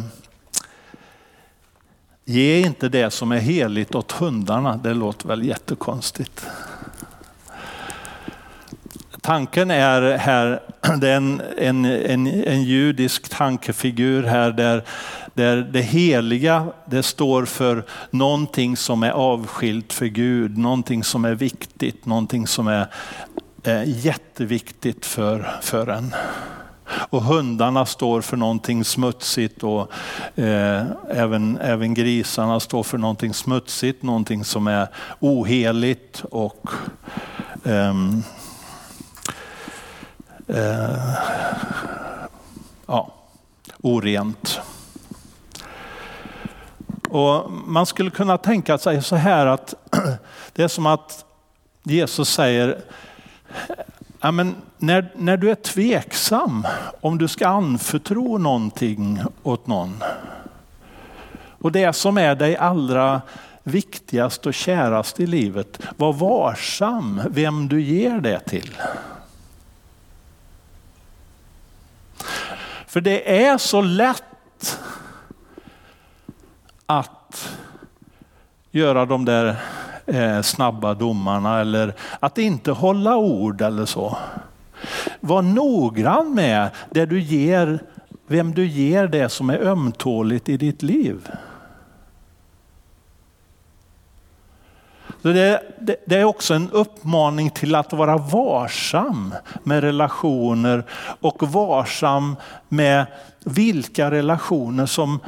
Ge 2.24 2.60
inte 2.60 2.88
det 2.88 3.10
som 3.10 3.32
är 3.32 3.38
heligt 3.38 3.94
åt 3.94 4.12
hundarna. 4.12 4.76
Det 4.76 4.94
låter 4.94 5.28
väl 5.28 5.42
jättekonstigt. 5.42 6.46
Tanken 9.20 9.70
är 9.70 10.16
här, 10.18 10.60
det 11.00 11.08
är 11.08 11.16
en, 11.16 11.42
en, 11.58 11.84
en, 11.84 12.26
en 12.26 12.62
judisk 12.62 13.28
tankefigur 13.28 14.22
här 14.22 14.50
där, 14.50 14.84
där 15.34 15.56
det 15.56 15.80
heliga 15.80 16.66
det 16.86 17.02
står 17.02 17.44
för 17.44 17.84
någonting 18.10 18.76
som 18.76 19.02
är 19.02 19.10
avskilt 19.10 19.92
för 19.92 20.06
Gud, 20.06 20.58
någonting 20.58 21.04
som 21.04 21.24
är 21.24 21.34
viktigt, 21.34 22.06
någonting 22.06 22.46
som 22.46 22.68
är 22.68 22.86
eh, 23.62 23.82
jätteviktigt 24.04 25.06
för, 25.06 25.50
för 25.62 25.86
en. 25.86 26.14
Och 27.08 27.22
hundarna 27.22 27.86
står 27.86 28.20
för 28.20 28.36
någonting 28.36 28.84
smutsigt 28.84 29.62
och 29.62 29.92
eh, 30.38 30.84
även, 31.10 31.58
även 31.58 31.94
grisarna 31.94 32.60
står 32.60 32.82
för 32.82 32.98
någonting 32.98 33.34
smutsigt, 33.34 34.02
någonting 34.02 34.44
som 34.44 34.66
är 34.66 34.88
oheligt 35.20 36.22
och 36.30 36.70
eh, 37.64 37.94
eh, 40.48 41.14
ja, 42.86 43.14
orent. 43.82 44.60
Och 47.12 47.52
man 47.52 47.86
skulle 47.86 48.10
kunna 48.10 48.38
tänka 48.38 48.78
sig 48.78 49.02
så 49.02 49.16
här 49.16 49.46
att 49.46 49.74
det 50.52 50.62
är 50.62 50.68
som 50.68 50.86
att 50.86 51.24
Jesus 51.82 52.28
säger 52.28 52.78
Ja, 54.20 54.30
men 54.30 54.54
när, 54.78 55.12
när 55.16 55.36
du 55.36 55.50
är 55.50 55.54
tveksam 55.54 56.66
om 57.00 57.18
du 57.18 57.28
ska 57.28 57.48
anförtro 57.48 58.38
någonting 58.38 59.20
åt 59.42 59.66
någon 59.66 60.02
och 61.62 61.72
det 61.72 61.92
som 61.92 62.18
är 62.18 62.34
dig 62.34 62.56
allra 62.56 63.22
viktigast 63.62 64.46
och 64.46 64.54
kärast 64.54 65.20
i 65.20 65.26
livet, 65.26 65.80
var 65.96 66.12
varsam 66.12 67.22
vem 67.30 67.68
du 67.68 67.82
ger 67.82 68.20
det 68.20 68.40
till. 68.40 68.76
För 72.86 73.00
det 73.00 73.44
är 73.44 73.58
så 73.58 73.80
lätt 73.80 74.78
att 76.86 77.58
göra 78.70 79.06
de 79.06 79.24
där 79.24 79.56
eh, 80.06 80.42
snabba 80.42 80.94
domarna 80.94 81.60
eller 81.60 81.94
att 82.20 82.38
inte 82.38 82.72
hålla 82.72 83.16
ord 83.16 83.60
eller 83.60 83.84
så. 83.84 84.18
Var 85.20 85.42
noggrann 85.42 86.34
med 86.34 86.70
det 86.90 87.06
du 87.06 87.20
ger, 87.20 87.78
vem 88.26 88.54
du 88.54 88.66
ger 88.66 89.06
det 89.06 89.28
som 89.28 89.50
är 89.50 89.58
ömtåligt 89.58 90.48
i 90.48 90.56
ditt 90.56 90.82
liv. 90.82 91.28
Det, 95.22 95.62
det, 95.80 95.96
det, 96.06 96.16
är 96.16 96.24
också 96.24 96.54
en 96.54 96.70
uppmaning 96.70 97.50
till 97.50 97.74
att 97.74 97.92
vara 97.92 98.16
varsam 98.16 99.34
med 99.62 99.80
relationer 99.80 100.84
och 101.20 101.52
varsam 101.52 102.36
med 102.68 103.06
vilka 103.44 104.10
relationer 104.10 104.86
som 104.86 105.20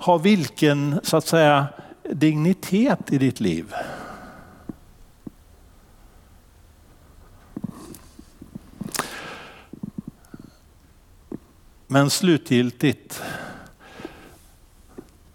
har 0.00 0.18
vilken 0.18 1.00
så 1.02 1.16
att 1.16 1.26
säga 1.26 1.66
dignitet 2.10 3.12
i 3.12 3.18
ditt 3.18 3.40
liv. 3.40 3.74
Men 11.86 12.10
slutgiltigt, 12.10 13.22